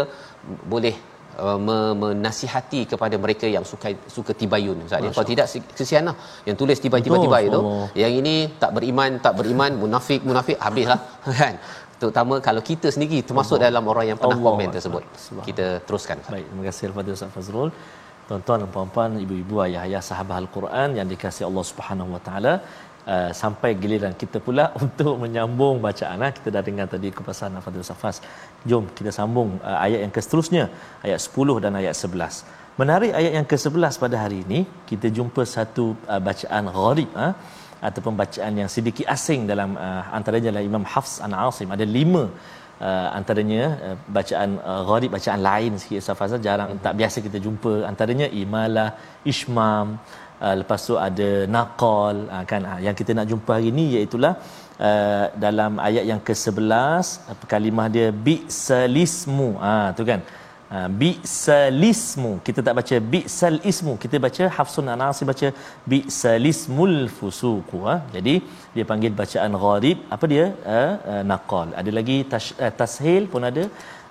[0.72, 0.94] boleh
[1.46, 1.58] uh,
[2.02, 5.10] menasihati kepada mereka yang suka suka tibayun Ustaz.
[5.16, 5.46] Kalau tidak
[5.78, 6.16] kesianlah
[6.48, 7.60] yang tulis tibai-tibai itu.
[8.02, 11.00] Yang ini tak beriman tak beriman munafik munafik habislah.
[11.40, 11.56] Kan
[12.00, 13.66] terutama kalau kita sendiri termasuk Allah.
[13.66, 14.50] dalam orang yang pernah Allah.
[14.56, 15.02] komen tersebut.
[15.04, 15.44] Allah.
[15.48, 16.18] kita teruskan.
[16.34, 17.70] Baik terima kasih kepada Ustaz Fazrul.
[18.28, 22.54] Tuan-tuan dan puan-puan ibu-ibu ayah-ayah sahabat al-Quran yang dikasihi Allah Subhanahu wa taala
[23.12, 27.86] Uh, sampai giliran kita pula untuk menyambung bacaan uh, kita dah dengar tadi kupasan Fadil
[27.90, 28.16] Safas
[28.70, 30.64] jom kita sambung uh, ayat yang seterusnya
[31.06, 35.86] ayat 10 dan ayat 11 menarik ayat yang ke-11 pada hari ini kita jumpa satu
[36.12, 37.32] uh, bacaan gharib uh,
[37.88, 41.68] ataupun bacaan yang sedikit asing dalam uh, antaranya adalah Imam Hafs an Asim.
[41.76, 42.22] Ada lima
[42.88, 47.74] uh, antaranya uh, bacaan uh, gharib bacaan lain sikit Safaza jarang tak biasa kita jumpa.
[47.90, 48.88] Antaranya imalah
[49.32, 49.86] ismam
[50.44, 54.18] uh, lepas tu ada naqal uh, kan uh, yang kita nak jumpa hari ini iaitu
[54.24, 58.36] uh, dalam ayat yang ke-11 uh, kalimah dia bi
[58.66, 60.22] salismu ah uh, tu kan.
[60.22, 60.37] Ha,
[61.00, 62.32] bi'salismu.
[62.46, 65.48] Kita tak baca bi'sal ismu kita baca hafsun anasi baca
[65.92, 67.94] bi'salismul fusuqu ha?
[68.16, 68.34] jadi
[68.74, 69.98] dia panggil bacaan gharib.
[70.14, 70.44] Apa dia?
[70.76, 71.68] Uh, uh, naqal.
[71.80, 73.64] Ada lagi tas, uh, tashil pun ada.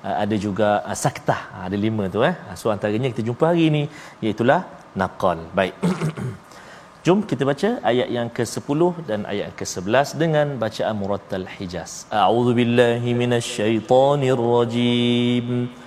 [0.07, 1.41] Uh, ada juga uh, saktah.
[1.53, 2.35] Uh, ada lima tu eh.
[2.59, 3.83] So antaranya kita jumpa hari ini
[4.25, 4.43] iaitu
[5.01, 5.39] naqal.
[5.59, 5.75] Baik.
[7.07, 11.91] Jom kita baca ayat yang ke-10 dan ayat yang ke-11 dengan bacaan murattal Hijaz.
[12.21, 15.47] A'udzubillahi minasyaitonirrajim.
[15.53, 15.85] rajim.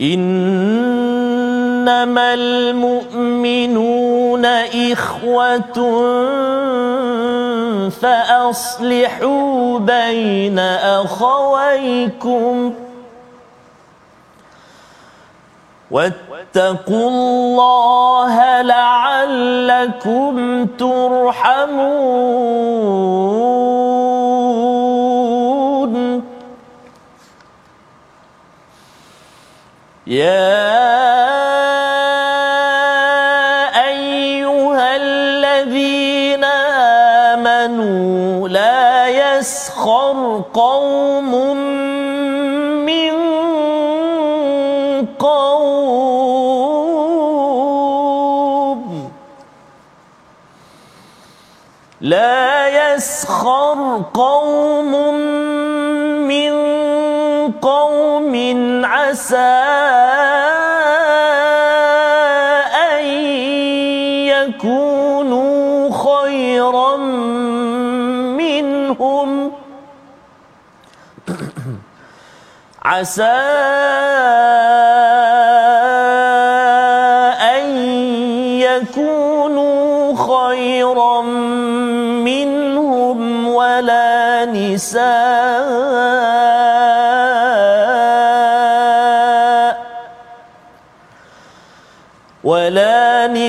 [0.00, 4.44] إنما المؤمنون
[4.92, 5.78] إخوة
[7.90, 10.58] فأصلحوا بين
[10.98, 12.74] أخويكم
[15.90, 22.30] واتقوا الله لعلكم ترحمون
[30.10, 30.50] يا
[33.86, 36.44] أيها الذين
[37.38, 41.30] آمنوا لا يسخر قوم
[42.90, 43.14] من
[45.18, 45.60] قوم.
[52.00, 55.29] لا يسخر قوم من
[58.30, 59.36] قوم عسى
[62.78, 63.04] أن
[64.30, 66.96] يكونوا خيرا
[68.38, 69.52] منهم.
[72.82, 74.09] عسى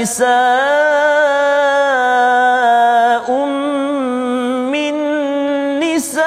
[0.01, 0.27] نساء
[4.73, 4.95] من
[5.81, 6.27] نساء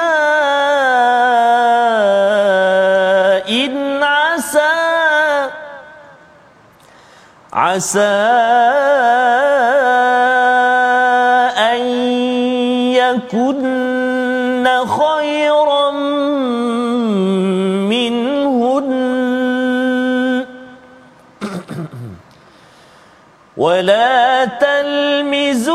[4.02, 5.50] عسى
[7.52, 8.63] عسى
[23.65, 25.65] ولا تلمزوا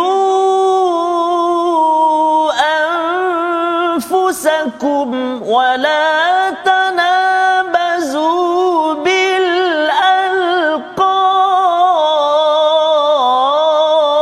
[3.97, 8.15] أنفسكم ولا تنابزوا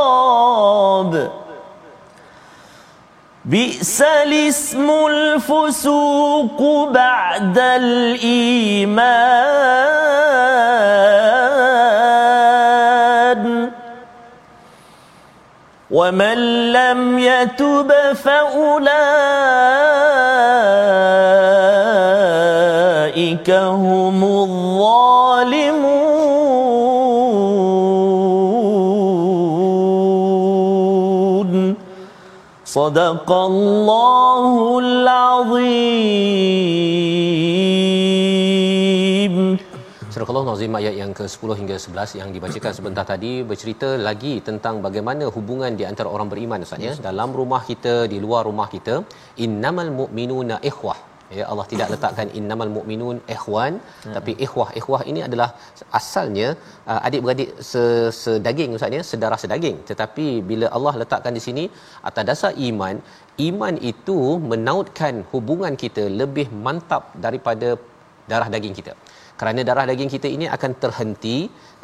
[0.08, 1.30] بالألقاب
[3.44, 9.28] بئس الاسم الفسوق بعد الإيمان
[15.98, 16.38] ومن
[16.72, 18.98] لم يتب فأولئك
[23.50, 25.18] هم الظالمون.
[32.64, 36.08] صدق الله العظيم.
[40.28, 44.74] Surah Allah Nazim ayat yang ke-10 hingga 11 yang dibacakan sebentar tadi bercerita lagi tentang
[44.86, 46.92] bagaimana hubungan di antara orang beriman Ustaz ya.
[47.06, 48.94] Dalam rumah kita di luar rumah kita
[49.44, 50.98] innamal mu'minuna ikhwah.
[51.38, 54.14] Ya Allah tidak letakkan innamal mu'minun ikhwan hmm.
[54.16, 54.68] tapi ikhwah.
[54.80, 55.48] Ikhwah ini adalah
[56.00, 56.48] asalnya
[56.90, 59.78] uh, adik-beradik se- sedaging Ustaz ya sedarah sedaging.
[59.92, 61.64] Tetapi bila Allah letakkan di sini
[62.10, 62.98] atas dasar iman
[63.48, 64.18] iman itu
[64.52, 67.70] menautkan hubungan kita lebih mantap daripada
[68.32, 68.94] darah daging kita
[69.40, 71.36] kerana darah daging kita ini akan terhenti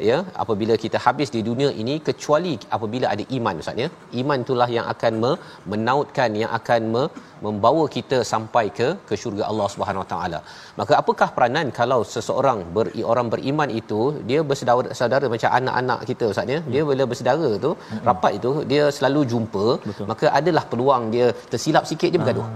[0.09, 3.87] ya apabila kita habis di dunia ini kecuali apabila ada iman ustaz ya.
[4.21, 5.39] Iman itulah yang akan me-
[5.73, 7.11] menautkan yang akan me-
[7.45, 10.39] membawa kita sampai ke ke syurga Allah Subhanahu Wa taala.
[10.79, 16.27] Maka apakah peranan kalau seseorang ber, orang beriman itu dia bersaudara saudara macam anak-anak kita
[16.33, 16.59] ustaz ya.
[16.75, 17.73] Dia bila bersaudara tu
[18.09, 20.07] rapat itu dia selalu jumpa Betul.
[20.11, 22.47] maka adalah peluang dia tersilap sikit dia bergaduh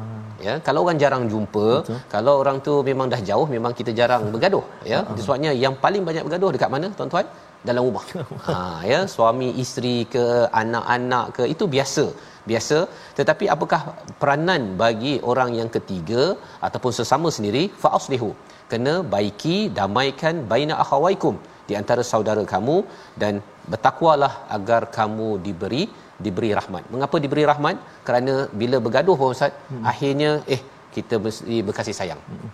[0.47, 1.99] ya kalau orang jarang jumpa Betul.
[2.13, 4.99] kalau orang tu memang dah jauh memang kita jarang bergaduh ya.
[5.01, 5.21] Uh-huh.
[5.23, 7.27] sebabnya yang paling banyak bergaduh dekat mana tuan-tuan?
[7.67, 8.03] Dalam rumah.
[8.47, 8.57] Ha
[8.89, 10.25] ya suami isteri ke
[10.61, 12.05] anak-anak ke itu biasa.
[12.49, 12.77] Biasa.
[13.17, 13.81] Tetapi apakah
[14.21, 16.23] peranan bagi orang yang ketiga
[16.67, 17.63] ataupun sesama sendiri?
[17.81, 18.29] Fa'aslihu.
[18.71, 21.35] Kena baiki damaikan baina akhawaikum
[21.69, 22.77] di antara saudara kamu
[23.21, 23.33] dan
[23.71, 25.83] bertakwalah agar kamu diberi
[26.25, 26.83] diberi rahmat.
[26.93, 27.75] Mengapa diberi rahmat?
[28.07, 29.83] Kerana bila bergaduh Pak Ustaz, hmm.
[29.91, 30.61] akhirnya eh
[30.95, 32.21] kita mesti berkasih sayang.
[32.29, 32.49] Hmm.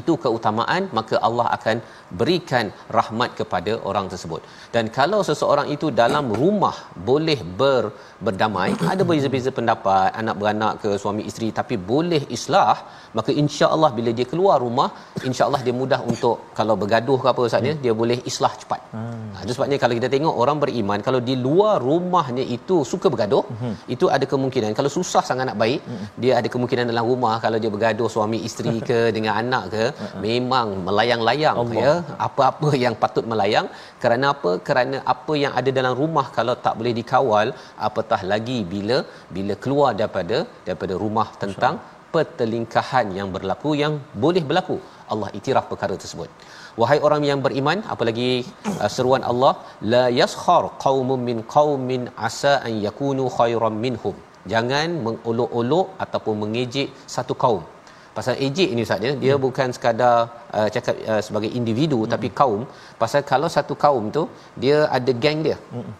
[0.00, 1.76] Itu keutamaan maka Allah akan
[2.20, 2.66] berikan
[2.96, 4.40] rahmat kepada orang tersebut.
[4.74, 6.76] Dan kalau seseorang itu dalam rumah
[7.08, 7.84] boleh ber,
[8.26, 12.76] berdamai, ada berbeza-beza pendapat, anak beranak ke suami isteri tapi boleh islah,
[13.18, 14.88] maka insya-Allah bila dia keluar rumah,
[15.28, 18.80] insya-Allah dia mudah untuk kalau bergaduh ke apa ustaz ya, dia boleh islah cepat.
[18.94, 19.28] Hmm.
[19.44, 23.74] Itu sebabnya kalau kita tengok orang beriman kalau di luar rumahnya itu suka bergaduh, hmm.
[23.94, 26.06] itu ada kemungkinan kalau susah sangat nak baik, hmm.
[26.24, 29.83] dia ada kemungkinan dalam rumah kalau dia bergaduh suami isteri ke dengan anak ke,
[30.26, 31.82] memang melayang-layang Allah.
[31.84, 31.94] ya.
[32.28, 33.68] Apa-apa yang patut melayang.
[34.04, 34.52] Kerana apa?
[34.68, 37.48] Kerana apa yang ada dalam rumah kalau tak boleh dikawal
[37.88, 38.98] apatah lagi bila
[39.36, 41.76] bila keluar daripada daripada rumah tentang
[42.14, 44.76] pertelingkahan yang berlaku yang boleh berlaku.
[45.12, 46.30] Allah iktiraf perkara tersebut.
[46.80, 48.30] Wahai orang yang beriman apalagi
[48.82, 49.52] uh, seruan Allah?
[49.94, 54.16] La yaskhar qaumun min qaumin asa an yakunu khairan minhum.
[54.52, 57.62] Jangan mengolok-olok ataupun mengejek satu kaum
[58.16, 59.42] pasal ejek ini ustaz ya dia hmm.
[59.46, 60.16] bukan sekadar
[60.58, 62.10] uh, cakap uh, sebagai individu hmm.
[62.14, 62.62] tapi kaum
[63.02, 64.24] pasal kalau satu kaum tu
[64.64, 65.92] dia ada geng dia hmm.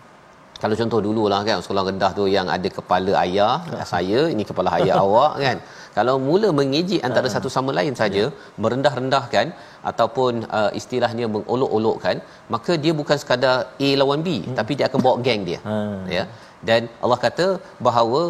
[0.62, 3.83] kalau contoh dululah kan sekolah rendah tu yang ada kepala ayah hmm.
[3.93, 5.59] saya ini kepala ayah awak kan
[5.99, 7.33] kalau mula mengejek antara uh.
[7.35, 8.33] satu sama lain saja yeah.
[8.62, 9.47] merendah-rendahkan
[9.91, 12.19] ataupun uh, istilahnya mengolok-olokkan
[12.55, 13.57] maka dia bukan sekadar
[13.87, 14.57] A lawan B hmm.
[14.61, 16.01] tapi dia akan bawa geng dia uh.
[16.17, 16.25] ya
[16.69, 17.47] dan Allah kata
[17.87, 18.23] bahawa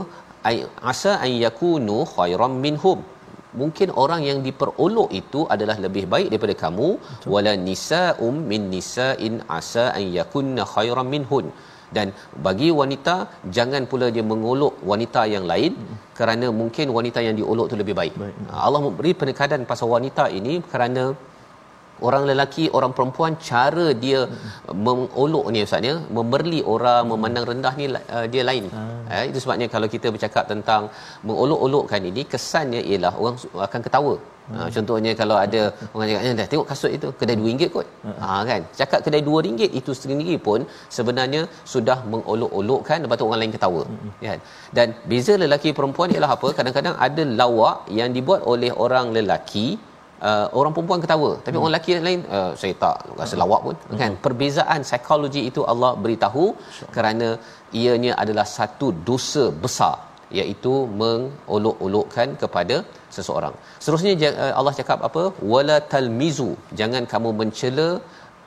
[0.92, 3.00] asa an yakunu khairam minhum
[3.60, 6.88] mungkin orang yang diperolok itu adalah lebih baik daripada kamu
[7.34, 11.48] wala nisaum min nisa'in asa an yakunna khairam minhun
[11.96, 12.08] dan
[12.46, 13.16] bagi wanita
[13.56, 15.98] jangan pula dia mengolok wanita yang lain hmm.
[16.18, 18.14] kerana mungkin wanita yang diolok tu lebih baik.
[18.22, 18.36] baik.
[18.66, 21.04] Allah memberi penekanan pasal wanita ini kerana
[22.08, 24.74] orang lelaki orang perempuan cara dia hmm.
[24.86, 29.02] mengolok ni ustaz ya memerli orang memandang rendah ni uh, dia lain hmm.
[29.14, 30.84] eh, itu sebabnya kalau kita bercakap tentang
[31.28, 33.36] mengolok-olokkan ini kesannya ialah orang
[33.68, 34.56] akan ketawa hmm.
[34.58, 35.62] ha, contohnya kalau ada
[35.94, 38.18] orang cakap eh, dah tengok kasut itu kedai RM2 kot hmm.
[38.24, 40.60] ha, kan cakap kedai RM2 itu sendiri pun
[40.98, 41.42] sebenarnya
[41.74, 44.12] sudah mengolok-olokkan lepas tu orang lain ketawa hmm.
[44.28, 44.38] kan
[44.78, 49.66] dan beza lelaki perempuan ialah apa kadang-kadang ada lawak yang dibuat oleh orang lelaki
[50.30, 51.60] uh, orang perempuan ketawa tapi hmm.
[51.60, 53.98] orang lelaki lain uh, saya tak rasa lawak pun hmm.
[54.02, 56.46] kan perbezaan psikologi itu Allah beritahu
[56.78, 56.90] sure.
[56.96, 57.28] kerana
[57.82, 59.96] ianya adalah satu dosa besar
[60.38, 62.76] iaitu mengolok-olokkan kepada
[63.16, 63.54] seseorang.
[63.82, 65.22] Seterusnya uh, Allah cakap apa?
[65.52, 66.50] Wala talmizu.
[66.80, 67.88] Jangan kamu mencela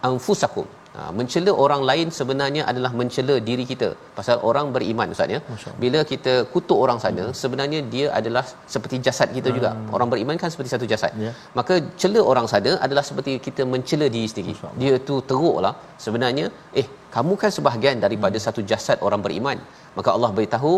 [0.09, 0.67] anfusakum.
[0.97, 3.87] Ha, mencela orang lain sebenarnya adalah mencela diri kita
[4.17, 5.39] pasal orang beriman ustaz ya
[5.83, 7.35] bila kita kutuk orang sana hmm.
[7.41, 8.43] sebenarnya dia adalah
[8.73, 9.57] seperti jasad kita hmm.
[9.57, 11.35] juga orang beriman kan seperti satu jasad yeah.
[11.59, 15.73] maka cela orang sana adalah seperti kita mencela diri sendiri dia tu teruklah
[16.05, 16.47] sebenarnya
[16.81, 18.47] eh kamu kan sebahagian daripada hmm.
[18.47, 19.59] satu jasad orang beriman
[19.99, 20.73] maka Allah beritahu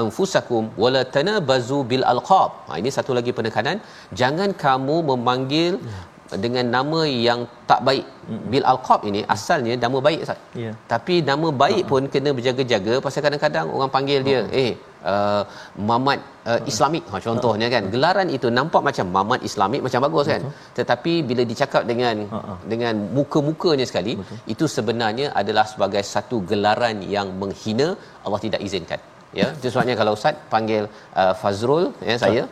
[0.00, 3.78] anfusakum wala tanabazu bil alqab ha, ini satu lagi penekanan
[4.22, 6.06] jangan kamu memanggil yeah
[6.44, 8.04] dengan nama yang tak baik.
[8.04, 8.48] Mm-hmm.
[8.52, 10.40] Bil Alqab ini asalnya nama baik Ustaz.
[10.62, 10.74] Yeah.
[10.92, 11.90] Tapi nama baik uh-huh.
[11.90, 14.62] pun kena berjaga-jaga pasal kadang-kadang orang panggil dia uh-huh.
[14.64, 14.72] eh
[15.12, 15.42] uh,
[15.90, 16.70] Mamat uh, uh-huh.
[16.70, 17.76] Islamik ha contohnya uh-huh.
[17.76, 17.92] kan.
[17.94, 20.42] Gelaran itu nampak macam Mamat Islamik macam bagus kan.
[20.44, 20.72] Uh-huh.
[20.78, 22.58] Tetapi bila dicakap dengan uh-huh.
[22.72, 24.40] dengan muka-mukanya sekali uh-huh.
[24.54, 27.88] itu sebenarnya adalah sebagai satu gelaran yang menghina
[28.26, 29.00] Allah tidak izinkan
[29.38, 30.84] ya itu sebabnya kalau ustaz panggil
[31.20, 32.42] uh, Fazrul ya saya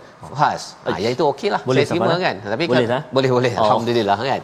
[0.40, 2.36] Faz ha ya itu okeylah boleh saya terima kan?
[2.52, 3.52] Tapi boleh kan, boleh boleh.
[3.56, 3.64] Oh.
[3.64, 4.40] alhamdulillah kan?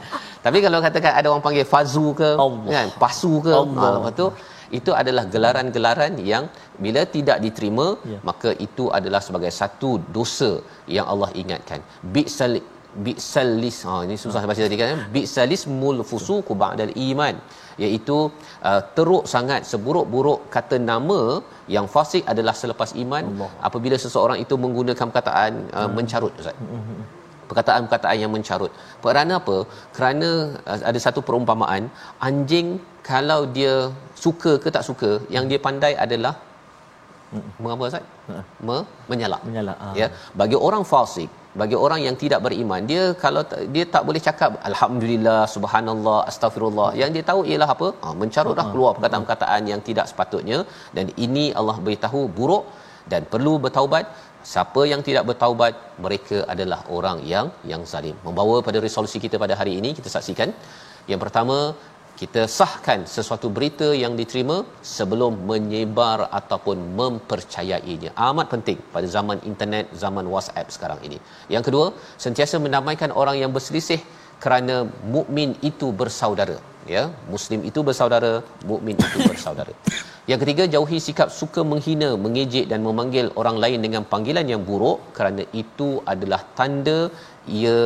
[0.47, 2.71] Tapi kalau katakan ada orang panggil Fazu ke Allah.
[2.77, 2.89] kan?
[3.03, 4.27] Pasu ke ha, lepas tu
[4.79, 6.45] itu adalah gelaran-gelaran yang
[6.85, 8.19] bila tidak diterima ya.
[8.29, 10.53] maka itu adalah sebagai satu dosa
[10.97, 11.81] yang Allah ingatkan.
[12.15, 12.55] Bi'sal
[13.07, 17.35] bi'salis ha ini susah baca tadi kan bi'salis mul fusuqu ba'dal iman
[17.85, 18.17] iaitu
[18.69, 21.21] uh, teruk sangat seburuk-buruk kata nama
[21.77, 23.51] yang fasik adalah selepas iman Allah.
[23.69, 25.95] apabila seseorang itu menggunakan perkataan uh, hmm.
[25.99, 27.03] mencarut ustaz hmm.
[27.51, 28.73] perkataan-perkataan yang mencarut
[29.05, 29.57] kerana apa
[29.97, 30.31] kerana
[30.71, 31.85] uh, ada satu perumpamaan
[32.29, 32.71] anjing
[33.11, 33.75] kalau dia
[34.25, 36.35] suka ke tak suka yang dia pandai adalah
[37.33, 37.51] hmm.
[37.63, 38.43] mengapa ustaz hmm.
[38.69, 39.95] Me- menyalak menyalak ah.
[40.03, 40.09] ya
[40.43, 41.31] bagi orang fasik
[41.61, 43.43] bagi orang yang tidak beriman dia kalau
[43.75, 47.89] dia tak boleh cakap alhamdulillah subhanallah astagfirullah yang dia tahu ialah apa?
[48.03, 50.59] Ha, mencarutlah keluar perkataan-perkataan yang tidak sepatutnya.
[50.97, 52.65] Dan ini Allah beritahu buruk
[53.13, 54.07] dan perlu bertaubat.
[54.53, 55.75] Siapa yang tidak bertaubat
[56.05, 58.17] mereka adalah orang yang yang zalim.
[58.27, 60.51] Membawa pada resolusi kita pada hari ini kita saksikan.
[61.11, 61.57] Yang pertama
[62.23, 64.57] kita sahkan sesuatu berita yang diterima
[64.95, 68.11] sebelum menyebar ataupun mempercayainya.
[68.29, 71.19] Amat penting pada zaman internet zaman WhatsApp sekarang ini.
[71.55, 71.87] Yang kedua
[72.25, 74.01] sentiasa mendamaikan orang yang berselisih
[74.45, 74.77] kerana
[75.15, 76.59] mukmin itu bersaudara.
[76.95, 77.03] Ya
[77.33, 78.33] muslim itu bersaudara
[78.71, 79.75] mukmin itu bersaudara.
[80.31, 84.99] Yang ketiga jauhi sikap suka menghina mengejek dan memanggil orang lain dengan panggilan yang buruk
[85.17, 87.01] kerana itu adalah tanda
[87.61, 87.79] ia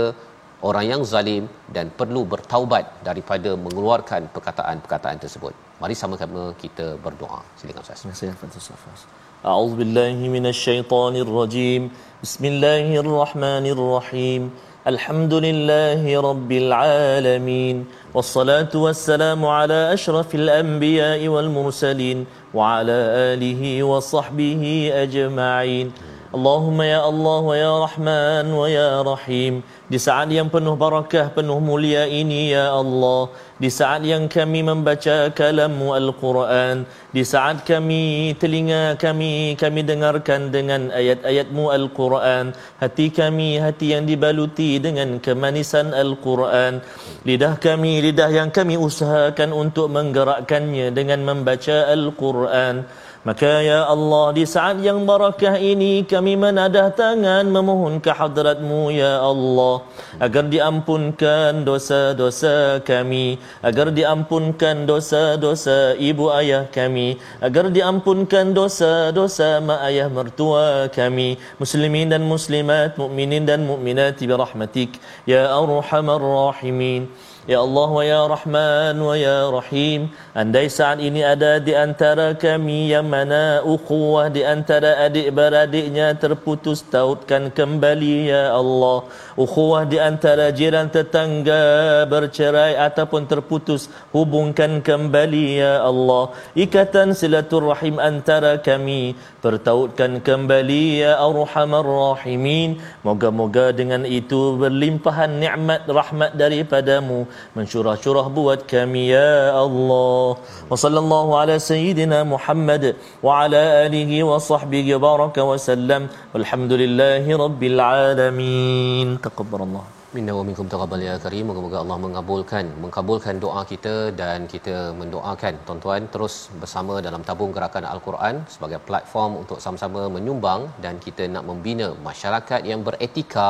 [0.69, 1.43] orang yang zalim
[1.75, 5.53] dan perlu bertaubat daripada mengeluarkan perkataan-perkataan tersebut.
[5.81, 7.41] Mari sama-sama kita berdoa.
[7.59, 8.05] Silakan Ustaz.
[8.05, 9.03] Terima kasih Ustaz.
[9.41, 11.81] أعوذ بالله من الشيطان الرجيم
[12.23, 14.41] بسم الله الرحمن الرحيم
[14.87, 22.97] الحمد لله رب العالمين والصلاة والسلام على أشرف الأنبياء والمرسلين وعلى
[23.33, 25.87] آله وصحبه أجمعين
[26.36, 29.64] Allahumma ya Allah wa ya Rahman wa ya Rahim.
[29.88, 33.32] Di saat yang penuh barakah penuh mulia ini ya Allah.
[33.56, 36.84] Di saat yang kami membaca kalam Al-Quran.
[37.16, 42.52] Di saat kami telinga kami kami dengarkan dengan ayat-ayatmu Al-Quran.
[42.84, 46.84] Hati kami hati yang dibaluti dengan kemanisan Al-Quran.
[47.24, 53.05] Lidah kami lidah yang kami usahakan untuk menggerakkannya dengan membaca Al-Quran.
[53.26, 59.18] Maka ya Allah di saat yang barakah ini kami menadah tangan memohon ke hadratmu ya
[59.18, 59.82] Allah
[60.22, 63.34] agar diampunkan dosa-dosa kami
[63.66, 72.22] agar diampunkan dosa-dosa ibu ayah kami agar diampunkan dosa-dosa mak ayah mertua kami muslimin dan
[72.22, 77.10] muslimat mukminin dan mukminat bi rahmatik ya arhamar rahimin
[77.46, 80.10] Ya Allah wa ya Rahman wa ya Rahim.
[80.34, 87.54] Andai saat ini ada di antara kami yang mana ukhuwah di antara adik-beradiknya terputus tautkan
[87.54, 89.06] kembali ya Allah
[89.36, 91.60] Ukhuwah di antara jiran tetangga
[92.08, 96.32] bercerai ataupun terputus hubungkan kembali ya Allah.
[96.56, 99.12] Ikatan silaturrahim antara kami
[99.44, 102.80] pertautkan kembali ya Arhamar Rahimin.
[103.04, 110.40] Moga-moga dengan itu berlimpahan nikmat rahmat daripadamu mensyurah-syurah buat kami ya Allah.
[110.72, 116.08] Wa sallallahu ala sayyidina Muhammad wa ala alihi wa sahbihi baraka wa sallam.
[116.32, 121.44] Walhamdulillahi rabbil alamin taqabbalallah Minna wa minkum taqabbal ya karim.
[121.48, 127.86] Moga-moga Allah mengabulkan mengabulkan doa kita dan kita mendoakan tuan-tuan terus bersama dalam tabung gerakan
[127.92, 133.48] Al-Quran sebagai platform untuk sama-sama menyumbang dan kita nak membina masyarakat yang beretika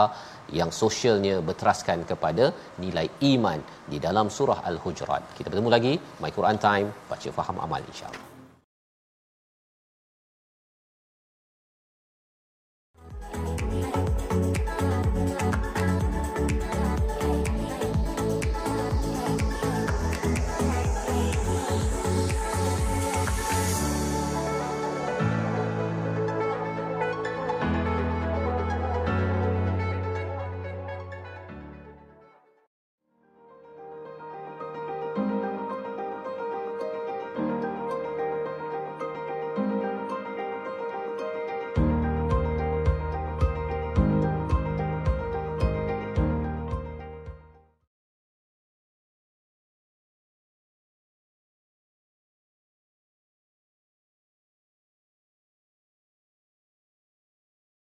[0.61, 2.47] yang sosialnya berteraskan kepada
[2.85, 3.61] nilai iman
[3.93, 5.23] di dalam surah Al-Hujurat.
[5.37, 8.36] Kita bertemu lagi My Quran Time baca faham amal insya-Allah.